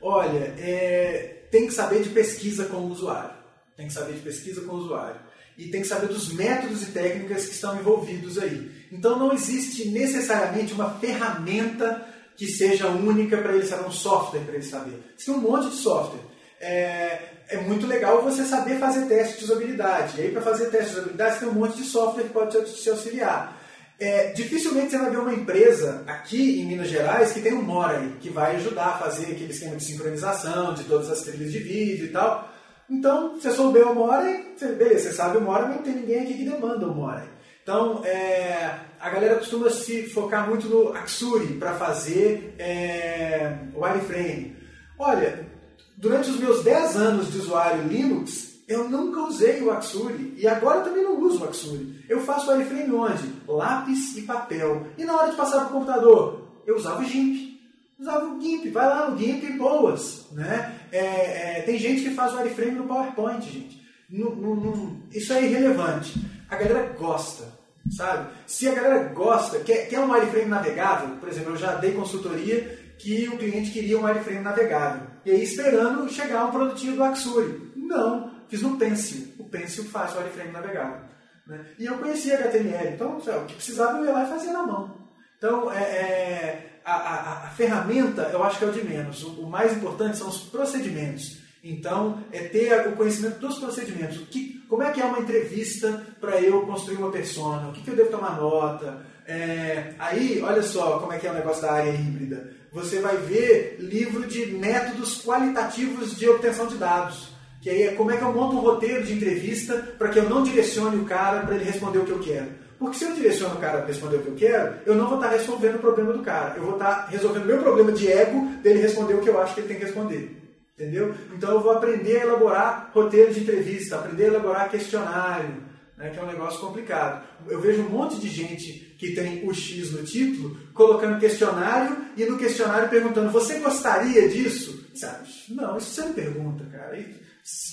[0.00, 3.34] Olha, é, tem que saber de pesquisa com o usuário.
[3.76, 5.20] Tem que saber de pesquisa com o usuário.
[5.56, 8.70] E tem que saber dos métodos e técnicas que estão envolvidos aí.
[8.90, 12.06] Então não existe necessariamente uma ferramenta
[12.36, 15.00] que seja única para ele saber, um software para ele saber.
[15.24, 16.22] Tem um monte de software.
[16.60, 20.18] É, é muito legal você saber fazer teste de usabilidade.
[20.18, 22.90] E aí, para fazer teste de usabilidade, tem um monte de software que pode te
[22.90, 23.63] auxiliar.
[24.04, 28.16] É, dificilmente você vai ver uma empresa aqui em Minas Gerais que tem um Moray,
[28.20, 32.04] que vai ajudar a fazer aquele esquema de sincronização de todas as trilhas de vídeo
[32.04, 32.52] e tal.
[32.90, 34.44] Então, você souber o você,
[34.74, 37.26] beleza, você sabe o Moray, mas não tem ninguém aqui que demanda o Moray.
[37.62, 44.54] Então, é, a galera costuma se focar muito no Axuri para fazer é, wireframe.
[44.98, 45.48] Olha,
[45.96, 50.82] durante os meus 10 anos de usuário Linux, eu nunca usei o Axuri e agora
[50.82, 51.93] também não uso o Axuri.
[52.14, 53.32] Eu faço wireframe onde?
[53.48, 54.86] Lápis e papel.
[54.96, 57.60] E na hora de passar para o computador, eu usava o GIMP.
[57.98, 60.26] Usava o GIMP, vai lá no GIMP e boas.
[60.30, 60.78] Né?
[60.92, 63.84] É, é, tem gente que faz o wireframe no PowerPoint, gente.
[64.08, 66.24] No, no, no, isso é irrelevante.
[66.48, 67.48] A galera gosta,
[67.96, 68.28] sabe?
[68.46, 72.94] Se a galera gosta, quer, quer um wireframe navegável, por exemplo, eu já dei consultoria
[72.96, 75.08] que o cliente queria um wireframe navegável.
[75.26, 77.72] E aí esperando chegar um produtinho do Axuri.
[77.74, 79.34] Não, fiz no Pencil.
[79.36, 81.13] O Pencil faz o wireframe navegável.
[81.46, 81.64] Né?
[81.78, 85.04] E eu conhecia HTML, então o que precisava eu ia lá e fazia na mão.
[85.36, 89.22] Então, é, é a, a, a, ferramenta eu acho que é o de menos.
[89.22, 91.38] O, o, mais importante são os procedimentos.
[91.62, 94.18] Então, é ter o conhecimento dos procedimentos.
[94.18, 97.68] O que, como é que é uma entrevista para eu construir uma persona?
[97.68, 99.04] O que, que eu devo tomar nota?
[99.26, 102.52] É, aí, olha só como é que é o negócio da área híbrida.
[102.70, 107.33] Você vai ver livro de métodos qualitativos de obtenção de dados.
[107.64, 110.28] Que aí é como é que eu monto um roteiro de entrevista para que eu
[110.28, 112.48] não direcione o cara para ele responder o que eu quero.
[112.78, 115.14] Porque se eu direciono o cara para responder o que eu quero, eu não vou
[115.14, 116.58] estar tá resolvendo o problema do cara.
[116.58, 119.40] Eu vou estar tá resolvendo o meu problema de ego dele responder o que eu
[119.40, 120.58] acho que ele tem que responder.
[120.74, 121.14] Entendeu?
[121.34, 125.62] Então eu vou aprender a elaborar roteiro de entrevista, aprender a elaborar questionário,
[125.96, 127.26] né, que é um negócio complicado.
[127.48, 132.26] Eu vejo um monte de gente que tem o X no título, colocando questionário e
[132.26, 134.84] no questionário perguntando: Você gostaria disso?
[134.94, 135.26] Sabe?
[135.48, 136.98] Não, isso você não pergunta, cara.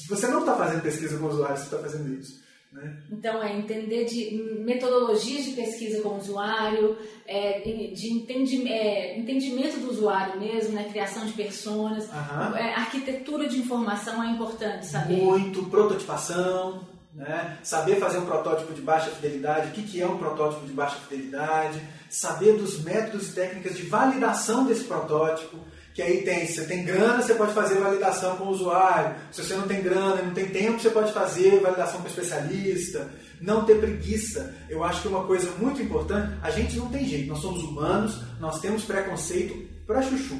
[0.10, 2.42] Você não está fazendo pesquisa com usuários, você está fazendo isso.
[2.72, 2.98] Né?
[3.12, 4.32] Então, é entender de
[4.64, 6.98] metodologias de pesquisa com o usuário,
[7.28, 10.88] é, de entendi, é, entendimento do usuário mesmo, né?
[10.90, 15.18] criação de personas, é, arquitetura de informação é importante saber.
[15.18, 17.58] Muito, prototipação, né?
[17.62, 20.96] saber fazer um protótipo de baixa fidelidade, o que, que é um protótipo de baixa
[20.96, 25.58] fidelidade, saber dos métodos e técnicas de validação desse protótipo,
[25.94, 29.16] que aí tem, se você tem grana, você pode fazer validação com o usuário.
[29.32, 33.10] Se você não tem grana, não tem tempo, você pode fazer validação com o especialista.
[33.42, 34.56] Não ter preguiça.
[34.70, 36.38] Eu acho que uma coisa muito importante.
[36.42, 40.38] A gente não tem jeito, nós somos humanos, nós temos preconceito para chuchu.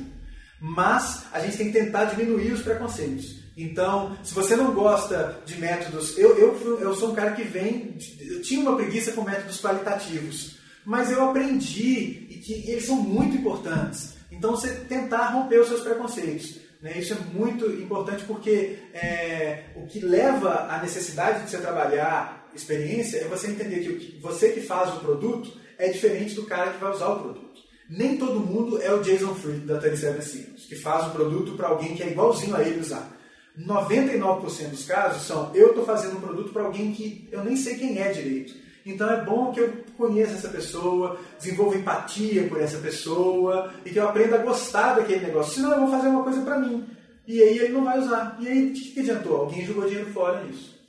[0.60, 3.42] Mas a gente tem que tentar diminuir os preconceitos.
[3.58, 7.98] Então, se você não gosta de métodos, eu, eu, eu sou um cara que vem,
[8.20, 13.36] eu tinha uma preguiça com métodos qualitativos, mas eu aprendi e que eles são muito
[13.36, 14.21] importantes.
[14.42, 16.56] Então, você tentar romper os seus preconceitos.
[16.82, 16.98] Né?
[16.98, 23.20] Isso é muito importante porque é, o que leva à necessidade de você trabalhar experiência
[23.20, 26.92] é você entender que você que faz o produto é diferente do cara que vai
[26.92, 27.62] usar o produto.
[27.88, 31.68] Nem todo mundo é o Jason Fried da 37 Signals, que faz o produto para
[31.68, 33.16] alguém que é igualzinho a ele usar.
[33.60, 37.76] 99% dos casos são eu estou fazendo um produto para alguém que eu nem sei
[37.76, 38.56] quem é direito.
[38.86, 44.00] Então é bom que eu conheça essa pessoa, desenvolva empatia por essa pessoa e que
[44.00, 45.56] eu aprenda a gostar daquele negócio.
[45.56, 46.88] Senão eu vou fazer uma coisa para mim.
[47.28, 48.38] E aí ele não vai usar.
[48.40, 49.38] E aí o que, adiantou?
[49.38, 50.80] Alguém jogou dinheiro fora nisso.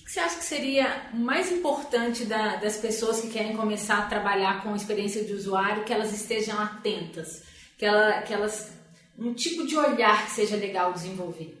[0.00, 4.06] O que você acha que seria mais importante da, das pessoas que querem começar a
[4.06, 7.42] trabalhar com experiência de usuário, que elas estejam atentas,
[7.76, 8.72] que, ela, que elas
[9.18, 11.58] um tipo de olhar que seja legal desenvolver?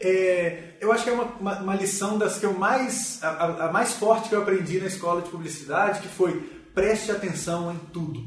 [0.00, 3.72] É, eu acho que é uma, uma, uma, lição das que eu mais a, a,
[3.72, 6.40] mais forte que eu aprendi na escola de publicidade, que foi
[6.74, 8.20] preste atenção em tudo.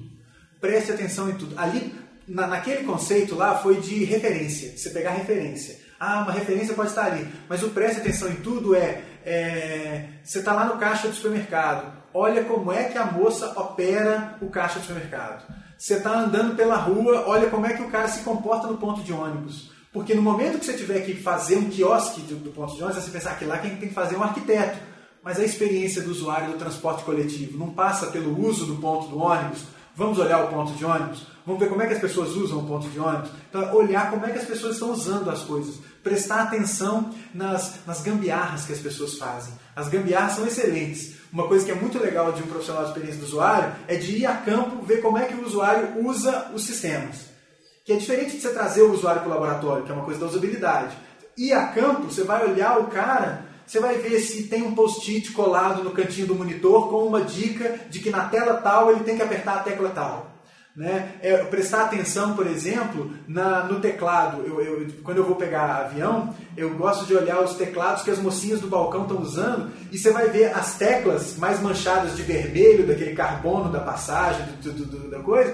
[0.62, 1.60] Preste atenção em tudo.
[1.60, 1.94] Ali,
[2.28, 5.80] na, naquele conceito lá, foi de referência, você pegar referência.
[6.00, 10.40] Ah, uma referência pode estar ali, mas o preste atenção em tudo é, é você
[10.40, 14.80] está lá no caixa do supermercado, olha como é que a moça opera o caixa
[14.80, 15.46] do supermercado.
[15.78, 19.04] Você está andando pela rua, olha como é que o cara se comporta no ponto
[19.04, 19.72] de ônibus.
[19.98, 23.04] Porque no momento que você tiver que fazer um quiosque do, do ponto de ônibus,
[23.04, 24.78] você pensar que lá quem tem que fazer é um arquiteto.
[25.24, 29.18] mas a experiência do usuário do transporte coletivo não passa pelo uso do ponto do
[29.18, 29.64] ônibus?
[29.96, 31.26] Vamos olhar o ponto de ônibus?
[31.44, 33.32] Vamos ver como é que as pessoas usam o ponto de ônibus?
[33.50, 35.80] Então, olhar como é que as pessoas estão usando as coisas.
[36.04, 39.52] Prestar atenção nas, nas gambiarras que as pessoas fazem.
[39.76, 41.16] As gambiarras são excelentes.
[41.34, 44.18] Uma coisa que é muito legal de um profissional de experiência do usuário é de
[44.18, 47.36] ir a campo ver como é que o usuário usa os sistemas.
[47.88, 50.20] Que é diferente de você trazer o usuário para o laboratório, que é uma coisa
[50.20, 50.96] da usabilidade.
[51.36, 55.30] Ir a campo, você vai olhar o cara você vai ver se tem um post-it
[55.34, 59.18] colado no cantinho do monitor com uma dica de que na tela tal ele tem
[59.18, 60.38] que apertar a tecla tal.
[60.74, 61.16] Né?
[61.22, 64.44] É, prestar atenção, por exemplo, na, no teclado.
[64.46, 68.20] Eu, eu, quando eu vou pegar avião, eu gosto de olhar os teclados que as
[68.20, 72.88] mocinhas do balcão estão usando e você vai ver as teclas mais manchadas de vermelho,
[72.88, 75.54] daquele carbono da passagem, do, do, do, da coisa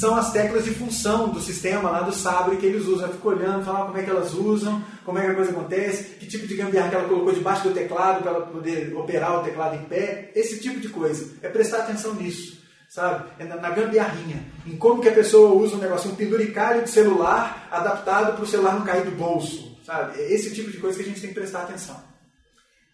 [0.00, 3.06] são as teclas de função do sistema lá do Sabre que eles usam.
[3.06, 6.16] Eu fico olhando, falando como é que elas usam, como é que a coisa acontece,
[6.16, 9.44] que tipo de gambiarra que ela colocou debaixo do teclado para ela poder operar o
[9.44, 11.36] teclado em pé, esse tipo de coisa.
[11.42, 13.30] É prestar atenção nisso, sabe?
[13.38, 16.90] É na, na gambiarrinha, em como que a pessoa usa um negócio, um penduricalho de
[16.90, 20.20] celular adaptado para o celular não cair do bolso, sabe?
[20.20, 22.02] É esse tipo de coisa que a gente tem que prestar atenção.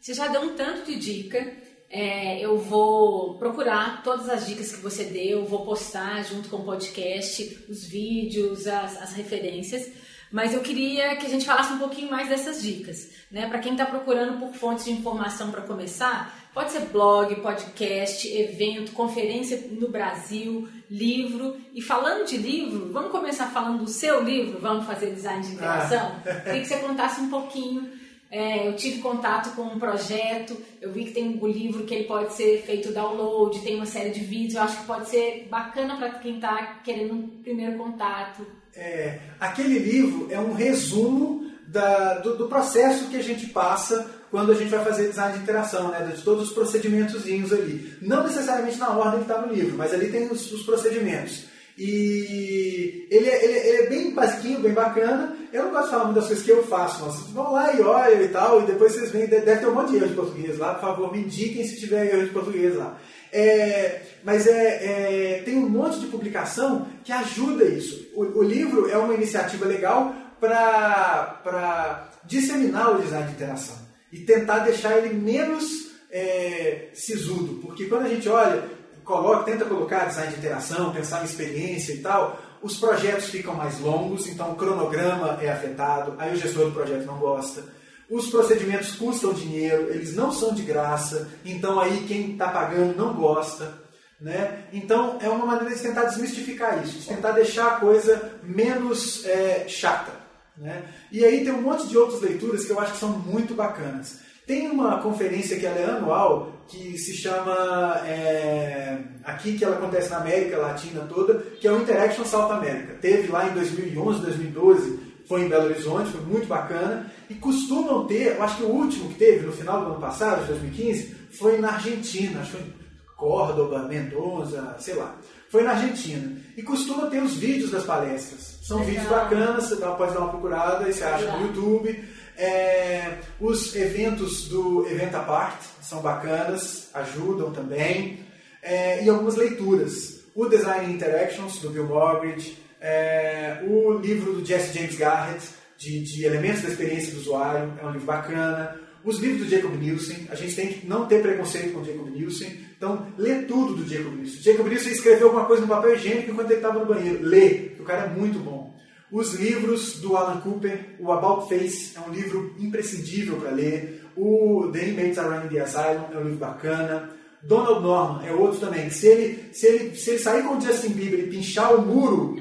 [0.00, 1.50] Você já deu um tanto de dica
[1.90, 6.64] é, eu vou procurar todas as dicas que você deu, vou postar junto com o
[6.64, 9.90] podcast os vídeos, as, as referências.
[10.30, 13.48] Mas eu queria que a gente falasse um pouquinho mais dessas dicas, né?
[13.48, 18.92] Para quem está procurando por fontes de informação para começar, pode ser blog, podcast, evento,
[18.92, 21.56] conferência no Brasil, livro.
[21.74, 26.14] E falando de livro, vamos começar falando do seu livro, vamos fazer design de interação.
[26.24, 26.30] Ah.
[26.46, 27.90] Queria que você contasse um pouquinho
[28.30, 32.04] é, eu tive contato com um projeto, eu vi que tem um livro que ele
[32.04, 35.96] pode ser feito download, tem uma série de vídeos, eu acho que pode ser bacana
[35.96, 38.46] para quem está querendo um primeiro contato.
[38.74, 44.52] É, aquele livro é um resumo da, do, do, processo que a gente passa quando
[44.52, 47.96] a gente vai fazer design de interação, né, de todos os procedimentozinhos ali.
[48.00, 51.49] Não necessariamente na ordem que está no livro, mas ali tem os, os procedimentos.
[51.82, 55.34] E ele é, ele, ele é, bem basiquinho, bem bacana.
[55.50, 58.22] Eu não gosto de falar muitas coisas que eu faço, mas vão lá e olham
[58.22, 60.74] e tal, e depois vocês veem, deve ter um monte de erro de português lá,
[60.74, 62.98] por favor, me indiquem se tiver erro de português lá.
[63.32, 68.10] É, mas é, é, tem um monte de publicação que ajuda isso.
[68.14, 73.76] O, o livro é uma iniciativa legal para disseminar o design de interação
[74.12, 78.64] e tentar deixar ele menos é, sisudo, porque quando a gente olha,
[79.10, 83.80] coloca, tenta colocar design de interação, pensar em experiência e tal, os projetos ficam mais
[83.80, 87.64] longos, então o cronograma é afetado, aí o gestor do projeto não gosta.
[88.08, 93.14] Os procedimentos custam dinheiro, eles não são de graça, então aí quem está pagando não
[93.14, 93.78] gosta.
[94.20, 94.64] Né?
[94.72, 99.64] Então é uma maneira de tentar desmistificar isso, de tentar deixar a coisa menos é,
[99.66, 100.12] chata.
[100.56, 100.84] Né?
[101.10, 104.18] E aí tem um monte de outras leituras que eu acho que são muito bacanas.
[104.50, 110.10] Tem uma conferência que ela é anual, que se chama, é, aqui que ela acontece
[110.10, 112.94] na América Latina toda, que é o Interaction South America.
[113.00, 114.98] Teve lá em 2011, 2012,
[115.28, 117.12] foi em Belo Horizonte, foi muito bacana.
[117.30, 120.40] E costumam ter, eu acho que o último que teve, no final do ano passado,
[120.40, 122.74] de 2015, foi na Argentina, acho que foi em
[123.16, 125.14] Córdoba, Mendoza, sei lá.
[125.48, 126.36] Foi na Argentina.
[126.56, 128.58] E costuma ter os vídeos das palestras.
[128.64, 128.94] São Legal.
[128.94, 132.04] vídeos bacanas, você pode dar uma procurada, aí você acha no YouTube.
[132.40, 138.20] É, os eventos do Event Apart são bacanas, ajudam também.
[138.62, 140.22] É, e algumas leituras.
[140.34, 146.24] O Design Interactions, do Bill Moggridge, é, o livro do Jesse James Garrett, de, de,
[146.24, 148.74] Elementos da Experiência do Usuário, é um livro bacana.
[149.04, 152.08] Os livros do Jacob Nielsen, a gente tem que não ter preconceito com o Jacob
[152.08, 154.40] Nielsen, então lê tudo do Jacob Nielsen.
[154.40, 157.22] Jacob Nielsen escreveu alguma coisa no papel higiênico enquanto ele estava no banheiro.
[157.22, 158.74] Lê, o cara é muito bom.
[159.12, 164.04] Os livros do Alan Cooper, o About Face é um livro imprescindível para ler.
[164.16, 167.10] O The Inmates Running the Asylum é um livro bacana.
[167.42, 168.88] Donald Norman é outro também.
[168.90, 172.36] Se ele, se ele, se ele sair com o Justin Bieber e pinchar o muro,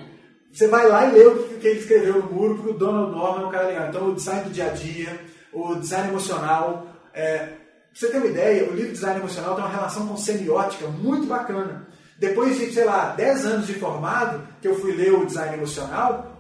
[0.52, 3.44] você vai lá e lê o que ele escreveu no muro, porque o Donald Norman
[3.44, 3.90] é um cara legal.
[3.90, 5.20] Então, o design do dia a dia,
[5.52, 6.88] o design emocional.
[7.14, 7.56] É, pra
[7.94, 11.88] você ter uma ideia, o livro Design Emocional tem uma relação com semiótica muito bacana.
[12.20, 16.39] Depois de, sei lá, 10 anos de formado, que eu fui ler o design emocional,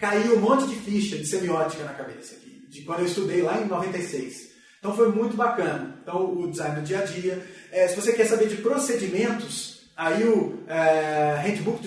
[0.00, 3.60] caiu um monte de ficha de semiótica na cabeça, aqui, de quando eu estudei lá
[3.60, 4.50] em 96.
[4.78, 5.98] Então foi muito bacana.
[6.02, 7.46] Então o design do dia a dia.
[7.70, 11.86] É, se você quer saber de procedimentos, aí o é, Handbook,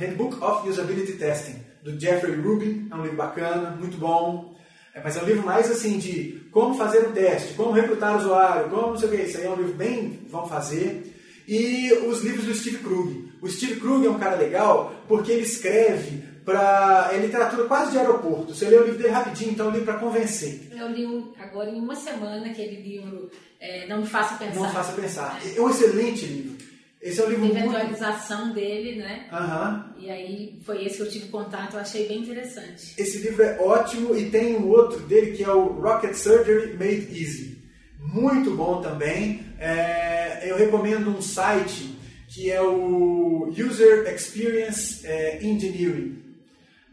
[0.00, 4.56] Handbook, of Usability Testing, do Jeffrey Rubin, é um livro bacana, muito bom.
[4.94, 8.70] É, mas é um livro mais assim de como fazer um teste, como recrutar usuário,
[8.70, 9.22] como não sei o que.
[9.22, 11.14] Isso aí é um livro bem vão fazer.
[11.46, 13.30] E os livros do Steve Krug.
[13.42, 17.98] O Steve Krug é um cara legal porque ele escreve para é literatura quase de
[17.98, 18.54] aeroporto.
[18.54, 20.68] Você lê o livro dele rapidinho, então um livro para convencer.
[20.70, 23.30] Eu li agora em uma semana aquele livro
[23.60, 24.60] é, Não Me Faça Pensar.
[24.60, 25.40] Não Faça Pensar.
[25.56, 26.72] É um excelente livro.
[27.00, 27.76] Esse é um livro Teve muito...
[27.76, 29.26] a atualização dele, né?
[29.32, 30.02] Uhum.
[30.04, 32.94] E aí foi esse que eu tive contato, eu achei bem interessante.
[32.96, 37.08] Esse livro é ótimo e tem um outro dele que é o Rocket Surgery Made
[37.10, 37.58] Easy.
[37.98, 39.44] Muito bom também.
[39.58, 41.96] É, eu recomendo um site
[42.28, 46.22] que é o User Experience é, Engineering.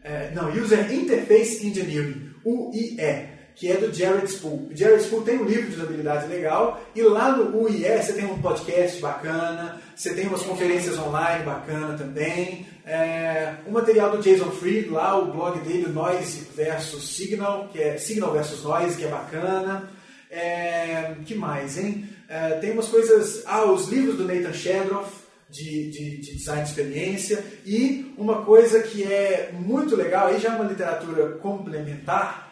[0.02, 4.68] É, não, User Interface Engineering, UIE que é do Jared Spool.
[4.70, 8.24] O Jared Spool tem um livro de usabilidade legal e lá no UIE você tem
[8.24, 14.50] um podcast bacana, você tem umas conferências online bacana também, é, o material do Jason
[14.50, 19.08] Fried lá, o blog dele, Noise versus Signal, que é Signal versus Noise, que é
[19.08, 19.88] bacana.
[20.30, 22.08] É, que mais, hein?
[22.28, 25.10] É, tem umas coisas, ah, os livros do Nathan Shedroff,
[25.50, 30.52] de, de, de, design de experiência e uma coisa que é muito legal, aí já
[30.52, 32.50] é uma literatura complementar,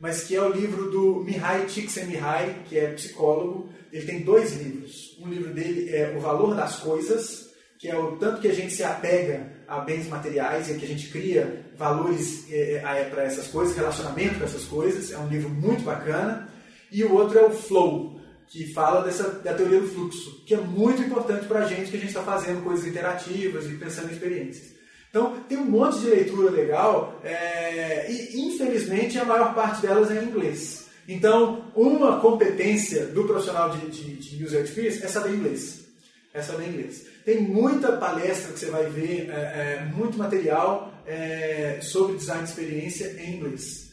[0.00, 3.68] mas que é o livro do Mihai Csikszentmihalyi, que é psicólogo.
[3.92, 5.18] Ele tem dois livros.
[5.20, 8.72] Um livro dele é O Valor das Coisas, que é o tanto que a gente
[8.72, 13.48] se apega a bens materiais e que a gente cria valores é, é, para essas
[13.48, 15.10] coisas, relacionamento com essas coisas.
[15.10, 16.48] É um livro muito bacana.
[16.90, 20.58] E o outro é o Flow, que fala dessa, da teoria do fluxo, que é
[20.58, 24.14] muito importante para a gente, que a gente está fazendo coisas interativas e pensando em
[24.14, 24.78] experiências.
[25.10, 30.22] Então, tem um monte de leitura legal é, e, infelizmente, a maior parte delas é
[30.22, 30.86] em inglês.
[31.06, 35.86] Então, uma competência do profissional de, de, de user experience é saber inglês.
[36.34, 37.06] É saber inglês.
[37.24, 42.50] Tem muita palestra que você vai ver, é, é, muito material é, sobre design de
[42.50, 43.88] experiência em inglês.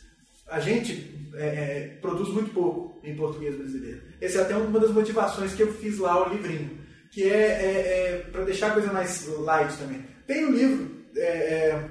[0.47, 4.01] A gente é, é, produz muito pouco em português brasileiro.
[4.21, 6.79] Essa é até uma das motivações que eu fiz lá o livrinho,
[7.11, 10.05] que é, para deixar a coisa mais light também.
[10.25, 11.89] Tem o um livro é, é,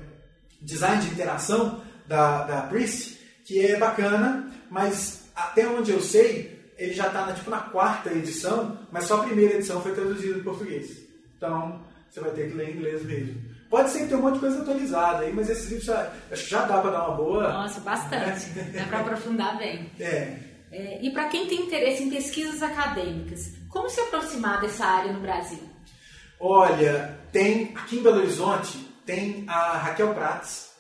[0.60, 6.92] design de interação da, da Priest, que é bacana, mas até onde eu sei, ele
[6.92, 11.02] já está tipo, na quarta edição, mas só a primeira edição foi traduzida em português.
[11.36, 13.40] Então, você vai ter que ler em inglês mesmo.
[13.74, 16.64] Pode ser que tenha um monte de coisa atualizada aí, mas esse livro já, já
[16.64, 17.52] dá para dar uma boa.
[17.52, 18.50] Nossa, bastante.
[18.50, 18.70] Né?
[18.72, 19.90] Dá para aprofundar bem.
[19.98, 20.38] É.
[20.70, 25.18] é e para quem tem interesse em pesquisas acadêmicas, como se aproximar dessa área no
[25.18, 25.58] Brasil?
[26.38, 30.70] Olha, tem aqui em Belo Horizonte tem a Raquel Prats,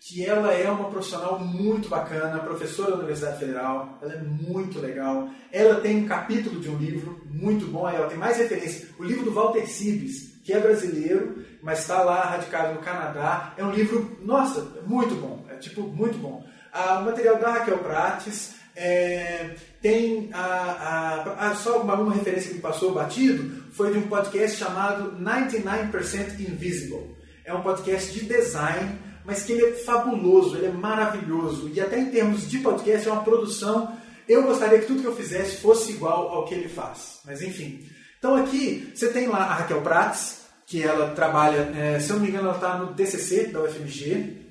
[0.00, 5.30] que ela é uma profissional muito bacana, professora da Universidade Federal, ela é muito legal.
[5.52, 8.88] Ela tem um capítulo de um livro muito bom, ela tem mais referência.
[8.98, 13.54] O livro do Walter Sibes, que é brasileiro, mas está lá radicado no Canadá.
[13.56, 16.44] É um livro, nossa, muito bom, é tipo muito bom.
[16.72, 19.50] Ah, o material da Raquel Prates, é,
[19.80, 24.58] tem a, a, a, só uma, uma referência que passou batido foi de um podcast
[24.58, 30.72] chamado 99% Invisible é um podcast de design, mas que ele é fabuloso, ele é
[30.72, 31.68] maravilhoso.
[31.68, 33.96] E até em termos de podcast, é uma produção.
[34.26, 37.20] Eu gostaria que tudo que eu fizesse fosse igual ao que ele faz.
[37.24, 37.86] Mas enfim.
[38.18, 40.43] Então aqui você tem lá a Raquel Prates,
[40.74, 44.42] que ela trabalha, é, se eu não me engano, ela está no TCC da UFMG.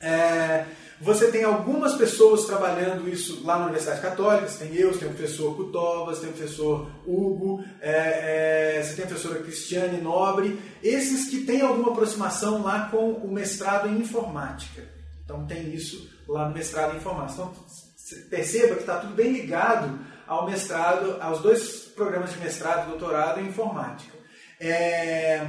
[0.00, 0.64] É,
[1.00, 5.08] você tem algumas pessoas trabalhando isso lá na Universidade Católica, você tem eu, você tem
[5.08, 10.58] o professor Cutovas, tem o professor Hugo, é, é, você tem a professora Cristiane Nobre,
[10.82, 14.82] esses que têm alguma aproximação lá com o mestrado em informática.
[15.24, 17.42] Então tem isso lá no mestrado em informática.
[17.42, 17.54] Então
[18.28, 23.38] perceba que está tudo bem ligado ao mestrado, aos dois programas de mestrado e doutorado
[23.38, 24.18] em informática.
[24.60, 25.46] É,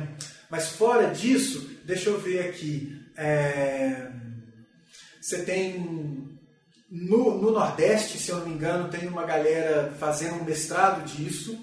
[0.49, 2.97] mas fora disso, deixa eu ver aqui.
[3.17, 4.07] É,
[5.19, 6.31] você tem
[6.89, 11.57] no, no, Nordeste, se eu não me engano, tem uma galera fazendo um mestrado disso.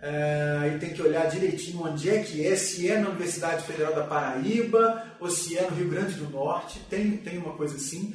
[0.00, 3.94] É, aí tem que olhar direitinho onde é que é, se é na Universidade Federal
[3.94, 6.78] da Paraíba ou se é no Rio Grande do Norte.
[6.90, 8.14] Tem, tem uma coisa assim.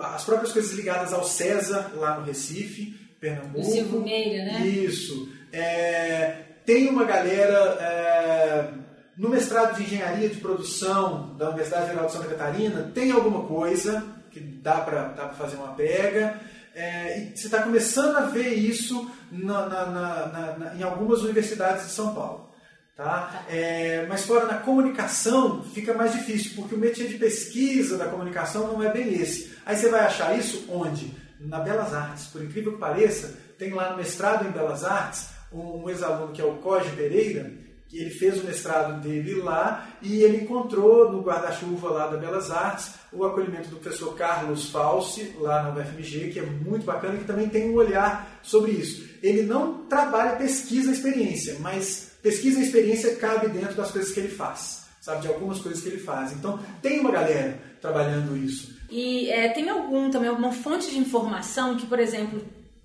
[0.00, 3.60] As próprias coisas ligadas ao César, lá no Recife, Pernambuco.
[3.60, 4.66] O Silvio Meira, né?
[4.66, 5.32] Isso.
[5.52, 7.56] É, tem uma galera.
[7.80, 8.68] É,
[9.16, 14.04] no mestrado de engenharia de produção da Universidade Federal de Santa Catarina, tem alguma coisa,
[14.30, 16.38] que dá para fazer uma pega.
[16.74, 21.92] É, e você está começando a ver isso na, na, na, em algumas universidades de
[21.92, 22.50] São Paulo.
[22.94, 23.44] Tá?
[23.48, 28.66] É, mas fora na comunicação fica mais difícil, porque o métier de pesquisa da comunicação
[28.68, 29.54] não é bem esse.
[29.64, 31.14] Aí você vai achar isso onde?
[31.40, 32.26] Na Belas Artes.
[32.26, 36.44] Por incrível que pareça, tem lá no mestrado em Belas Artes um, ex-aluno que é
[36.44, 37.52] o Coge Pereira,
[37.88, 42.50] que ele fez o mestrado dele lá e ele encontrou no guarda-chuva lá da Belas
[42.50, 47.24] Artes o acolhimento do professor Carlos Falsi, lá na UFMG, que é muito bacana que
[47.24, 49.08] também tem um olhar sobre isso.
[49.22, 54.20] Ele não trabalha pesquisa e experiência, mas pesquisa e experiência cabe dentro das coisas que
[54.20, 54.84] ele faz.
[55.00, 56.32] sabe, de algumas coisas que ele faz.
[56.32, 58.76] Então, tem uma galera trabalhando isso.
[58.90, 62.42] E é, tem algum também alguma fonte de informação que, por exemplo,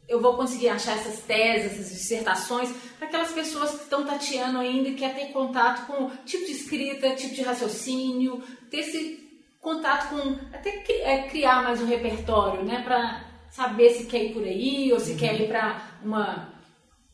[0.08, 4.90] eu vou conseguir achar essas teses, essas dissertações para aquelas pessoas que estão tateando ainda
[4.90, 9.22] e quer ter contato com tipo de escrita, tipo de raciocínio, ter esse
[9.62, 14.44] contato com até é, criar mais um repertório, né, para saber se quer ir por
[14.44, 15.18] aí ou se uhum.
[15.18, 16.50] quer ir para uma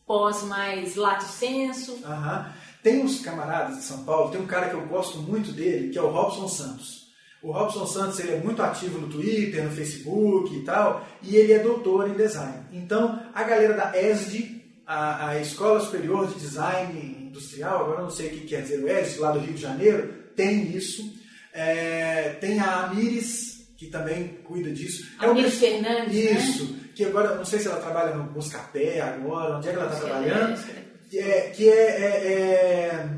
[0.06, 1.94] pós mais lato senso.
[1.94, 2.46] Uhum.
[2.82, 5.98] Tem uns camaradas de São Paulo, tem um cara que eu gosto muito dele, que
[5.98, 7.07] é o Robson Santos.
[7.42, 11.54] O Robson Santos ele é muito ativo no Twitter, no Facebook e tal, e ele
[11.54, 12.66] é doutor em design.
[12.72, 18.28] Então, a galera da ESD, a, a Escola Superior de Design Industrial, agora não sei
[18.28, 21.04] o que quer dizer o ESD, lá do Rio de Janeiro, tem isso.
[21.54, 25.08] É, tem a Amires, que também cuida disso.
[25.20, 26.32] Amires é Fernandes, né?
[26.32, 26.80] Isso, né?
[26.96, 30.06] que agora, não sei se ela trabalha no Buscapé agora, onde é que ela está
[30.06, 30.60] trabalhando.
[31.14, 33.10] É, que é, é, é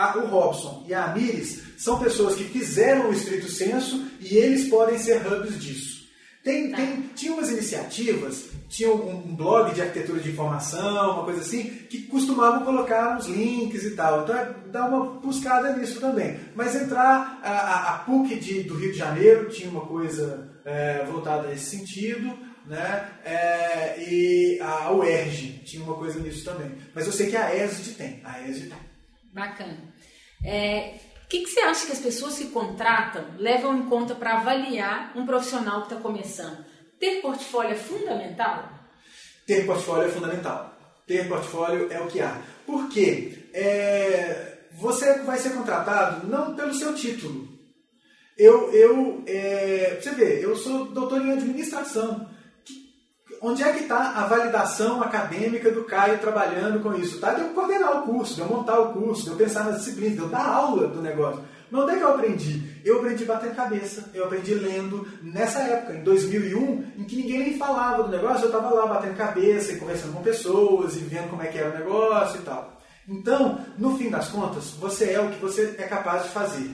[0.00, 4.68] a, o Robson e a Amires são pessoas que fizeram o estrito senso e eles
[4.68, 6.00] podem ser hubs disso.
[6.42, 6.78] Tem, tá.
[6.78, 11.64] tem, tinha umas iniciativas, tinha um, um, blog de arquitetura de informação, uma coisa assim,
[11.64, 14.22] que costumavam colocar uns links e tal.
[14.22, 16.40] Então é, dá uma buscada nisso também.
[16.54, 21.48] Mas entrar, a, a PUC de, do Rio de Janeiro tinha uma coisa é, voltada
[21.48, 23.10] a esse sentido, né?
[23.22, 26.72] É, e a UERJ tinha uma coisa nisso também.
[26.94, 28.22] Mas eu sei que a ESD tem.
[28.24, 28.78] A ESD tem.
[29.32, 29.89] Bacana.
[30.44, 34.38] É, o que, que você acha que as pessoas que contratam levam em conta para
[34.38, 36.64] avaliar um profissional que está começando?
[36.98, 38.68] Ter portfólio é fundamental?
[39.46, 40.76] Ter portfólio é fundamental.
[41.06, 42.40] Ter portfólio é o que há.
[42.66, 43.48] Por quê?
[43.52, 47.48] É, você vai ser contratado não pelo seu título.
[48.36, 52.28] Eu, eu é, você vê, eu sou doutor em administração
[53.40, 57.18] onde é que está a validação acadêmica do Caio trabalhando com isso?
[57.18, 57.32] Tá?
[57.32, 60.14] De eu coordenar o curso, de eu montar o curso, de eu pensar nas disciplinas,
[60.14, 61.42] de eu dar aula do negócio.
[61.70, 62.80] Mas onde é que eu aprendi?
[62.84, 67.58] Eu aprendi batendo cabeça, eu aprendi lendo nessa época, em 2001, em que ninguém nem
[67.58, 71.42] falava do negócio, eu estava lá batendo cabeça e conversando com pessoas e vendo como
[71.42, 72.80] é que era o negócio e tal.
[73.08, 76.70] Então, no fim das contas, você é o que você é capaz de fazer.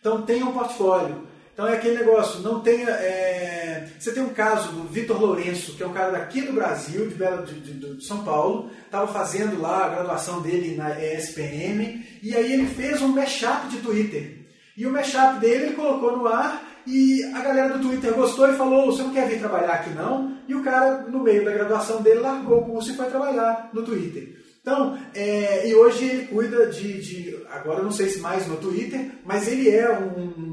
[0.00, 1.27] Então, tenha um portfólio.
[1.58, 2.88] Então é aquele negócio, não tenha.
[2.88, 3.88] É...
[3.98, 7.16] Você tem um caso do Vitor Lourenço, que é um cara daqui do Brasil, de,
[7.16, 12.32] Belo, de, de, de São Paulo, estava fazendo lá a graduação dele na ESPM, e
[12.32, 14.46] aí ele fez um mashup de Twitter.
[14.76, 18.56] E o mashup dele ele colocou no ar e a galera do Twitter gostou e
[18.56, 20.36] falou: você não quer vir trabalhar aqui não?
[20.46, 23.82] E o cara, no meio da graduação dele, largou o curso e foi trabalhar no
[23.82, 24.38] Twitter.
[24.60, 29.12] Então, é, e hoje ele cuida de, de, Agora não sei se mais no Twitter,
[29.24, 30.47] mas ele é um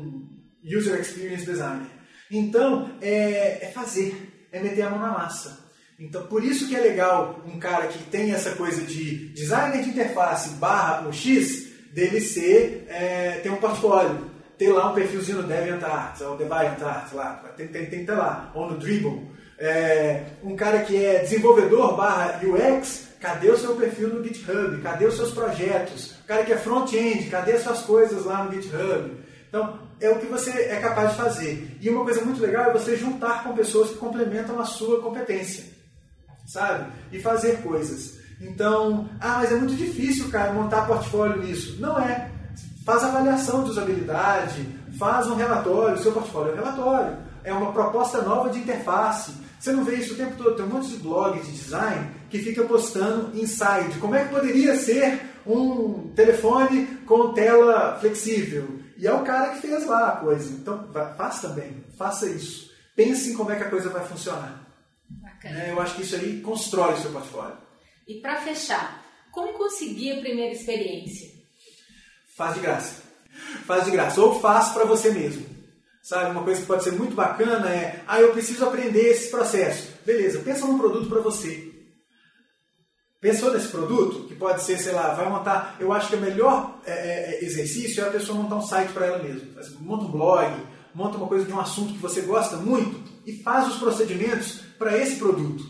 [0.66, 1.88] User Experience Designer.
[2.32, 5.66] Então, é, é fazer, é meter a mão na massa.
[6.00, 9.90] Então, por isso que é legal um cara que tem essa coisa de designer de
[9.90, 15.48] interface barra o X, dele ser, é, ter um portfólio, ter lá um perfilzinho no
[15.48, 19.34] DeviantArt, ou DeviantArt, lá, tem, tem, tem que ter lá, ou no Dribble.
[19.58, 24.82] É, um cara que é desenvolvedor barra UX, cadê o seu perfil no GitHub?
[24.82, 26.12] Cadê os seus projetos?
[26.24, 29.12] O cara que é front-end, cadê as suas coisas lá no GitHub?
[29.48, 31.78] Então, é o que você é capaz de fazer.
[31.82, 35.66] E uma coisa muito legal é você juntar com pessoas que complementam a sua competência,
[36.48, 36.92] sabe?
[37.12, 38.20] E fazer coisas.
[38.42, 41.78] Então, ah, mas é muito difícil, cara, montar portfólio nisso.
[41.80, 42.30] Não é.
[42.86, 44.68] Faz avaliação de usabilidade,
[45.00, 47.18] faz um relatório, o seu portfólio é um relatório.
[47.44, 49.34] É uma proposta nova de interface.
[49.60, 50.56] Você não vê isso o tempo todo.
[50.56, 53.98] Tem um monte de blogs de design que fica postando insight.
[54.00, 58.85] Como é que poderia ser um telefone com tela flexível?
[58.98, 60.52] E é o cara que fez lá a coisa.
[60.54, 60.88] Então,
[61.18, 61.84] faça também.
[61.98, 62.72] Faça isso.
[62.96, 64.66] Pense em como é que a coisa vai funcionar.
[65.10, 65.64] Bacana.
[65.64, 67.58] É, eu acho que isso aí constrói o seu portfólio.
[68.08, 71.30] E para fechar, como conseguir a primeira experiência?
[72.36, 73.02] Faz de graça.
[73.66, 74.22] Faz de graça.
[74.22, 75.46] Ou faz para você mesmo.
[76.02, 79.92] Sabe, uma coisa que pode ser muito bacana é, ah, eu preciso aprender esse processo.
[80.06, 81.75] Beleza, pensa num produto para você.
[83.22, 84.28] Pensou nesse produto?
[84.28, 85.78] Que pode ser, sei lá, vai montar.
[85.80, 88.92] Eu acho que o melhor é, é, é, exercício é a pessoa montar um site
[88.92, 89.48] para ela mesma.
[89.80, 90.56] Monta um blog,
[90.94, 94.98] monta uma coisa de um assunto que você gosta muito e faz os procedimentos para
[94.98, 95.64] esse produto.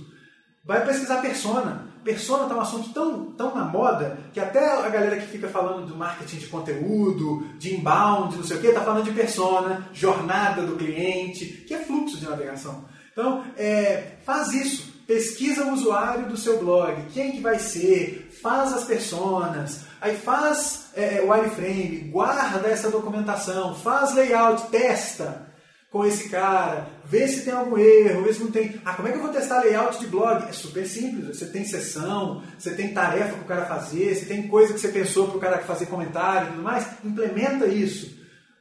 [0.63, 1.93] Vai pesquisar persona.
[2.03, 5.87] Persona está um assunto tão, tão na moda que até a galera que fica falando
[5.87, 10.63] do marketing de conteúdo, de inbound, não sei o que, está falando de persona, jornada
[10.63, 12.85] do cliente, que é fluxo de navegação.
[13.11, 18.73] Então, é, faz isso pesquisa o usuário do seu blog, quem que vai ser, faz
[18.73, 25.45] as personas, aí faz é, é, wireframe, guarda essa documentação, faz layout, testa.
[25.91, 28.81] com esse cara, vê se tem algum erro, vê se não tem.
[28.83, 30.45] Ah, como é que eu vou testar layout de blog?
[30.49, 31.37] É super simples.
[31.37, 34.89] Você tem sessão, você tem tarefa para o cara fazer, você tem coisa que você
[34.89, 36.85] pensou para o cara fazer comentário e tudo mais.
[37.01, 38.14] Implementa isso.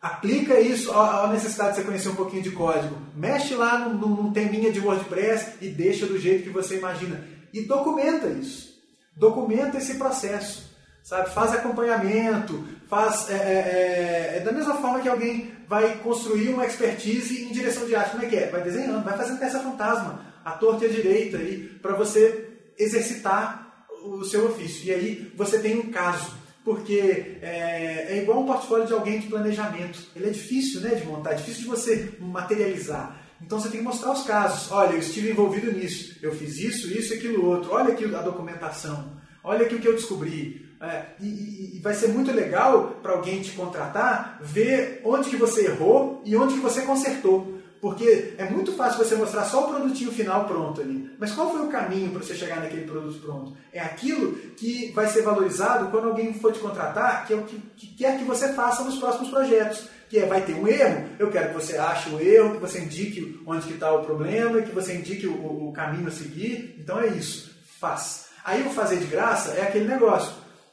[0.04, 2.96] Aplica isso à necessidade de você conhecer um pouquinho de código.
[3.16, 7.26] Mexe lá num, num teminha de WordPress e deixa do jeito que você imagina.
[7.52, 8.74] E documenta isso.
[9.16, 10.74] Documenta esse processo
[11.04, 11.30] sabe?
[11.30, 16.66] Faz acompanhamento, faz é, é, é, é, da mesma forma que alguém vai construir uma
[16.66, 18.12] expertise em direção de arte.
[18.12, 18.48] Como é que é?
[18.48, 21.38] Vai desenhando, vai fazendo peça fantasma, a torta e a direita,
[21.80, 22.48] para você
[22.78, 24.86] exercitar o seu ofício.
[24.86, 26.42] E aí você tem um caso.
[26.64, 29.98] Porque é, é igual um portfólio de alguém de planejamento.
[30.16, 33.20] Ele é difícil né, de montar, é difícil de você materializar.
[33.40, 34.72] Então você tem que mostrar os casos.
[34.72, 36.16] Olha, eu estive envolvido nisso.
[36.22, 37.72] Eu fiz isso, isso e aquilo outro.
[37.72, 39.12] Olha aqui a documentação.
[39.42, 40.64] Olha aqui o que eu descobri.
[40.80, 45.66] É, e, e, vai ser muito legal para alguém te contratar ver onde que você
[45.66, 47.53] errou e onde que você consertou.
[47.84, 51.10] Porque é muito fácil você mostrar só o produtinho final pronto ali.
[51.18, 53.54] Mas qual foi o caminho para você chegar naquele produto pronto?
[53.70, 57.58] É aquilo que vai ser valorizado quando alguém for te contratar, que é o que,
[57.76, 59.86] que quer que você faça nos próximos projetos.
[60.08, 62.78] Que é, vai ter um erro, eu quero que você ache o erro, que você
[62.78, 66.76] indique onde está o problema, que você indique o, o caminho a seguir.
[66.78, 68.28] Então é isso, faz.
[68.42, 70.32] Aí o fazer de graça é aquele negócio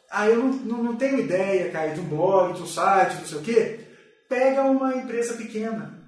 [0.10, 3.26] ah, eu não, não, não tenho ideia, cara, de um blog, de um site, não
[3.26, 3.80] sei o quê.
[4.28, 6.01] Pega uma empresa pequena,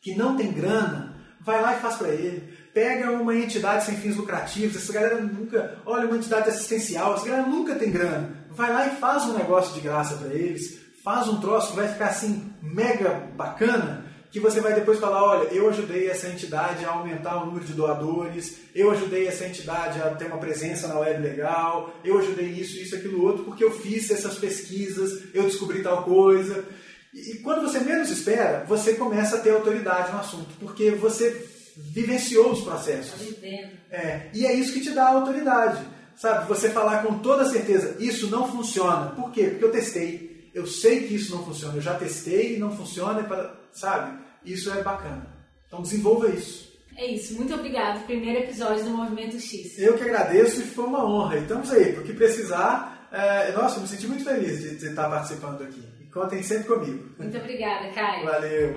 [0.00, 2.56] que não tem grana, vai lá e faz para ele.
[2.72, 7.46] Pega uma entidade sem fins lucrativos, essa galera nunca, olha, uma entidade assistencial, essa galera
[7.46, 8.46] nunca tem grana.
[8.50, 11.88] Vai lá e faz um negócio de graça para eles, faz um troço que vai
[11.88, 16.90] ficar assim, mega bacana, que você vai depois falar, olha, eu ajudei essa entidade a
[16.90, 21.22] aumentar o número de doadores, eu ajudei essa entidade a ter uma presença na web
[21.22, 26.04] legal, eu ajudei isso, isso, aquilo outro, porque eu fiz essas pesquisas, eu descobri tal
[26.04, 26.64] coisa.
[27.12, 32.52] E quando você menos espera, você começa a ter autoridade no assunto, porque você vivenciou
[32.52, 33.12] os processos.
[33.12, 33.46] Tá
[33.90, 35.84] é, e é isso que te dá autoridade.
[36.16, 39.10] Sabe, você falar com toda certeza, isso não funciona.
[39.12, 39.44] Por quê?
[39.44, 40.50] Porque eu testei.
[40.52, 41.76] Eu sei que isso não funciona.
[41.76, 43.22] Eu já testei e não funciona.
[43.22, 44.18] Para sabe?
[44.44, 45.26] Isso é bacana.
[45.66, 46.68] Então desenvolva isso.
[46.96, 47.34] É isso.
[47.34, 48.04] Muito obrigado.
[48.06, 49.78] Primeiro episódio do Movimento X.
[49.78, 51.36] Eu que agradeço e foi uma honra.
[51.36, 51.92] E estamos aí.
[51.92, 53.52] Para o que precisar, é...
[53.52, 55.97] nossa, eu me senti muito feliz de, de estar participando aqui.
[56.18, 57.04] Contem sempre comigo.
[57.16, 58.24] Muito obrigada, Caio.
[58.24, 58.76] Valeu.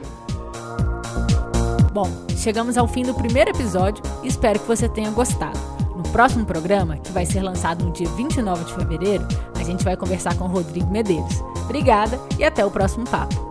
[1.92, 2.08] Bom,
[2.38, 5.58] chegamos ao fim do primeiro episódio e espero que você tenha gostado.
[5.96, 9.28] No próximo programa, que vai ser lançado no dia 29 de fevereiro,
[9.60, 11.42] a gente vai conversar com o Rodrigo Medeiros.
[11.64, 13.51] Obrigada e até o próximo papo.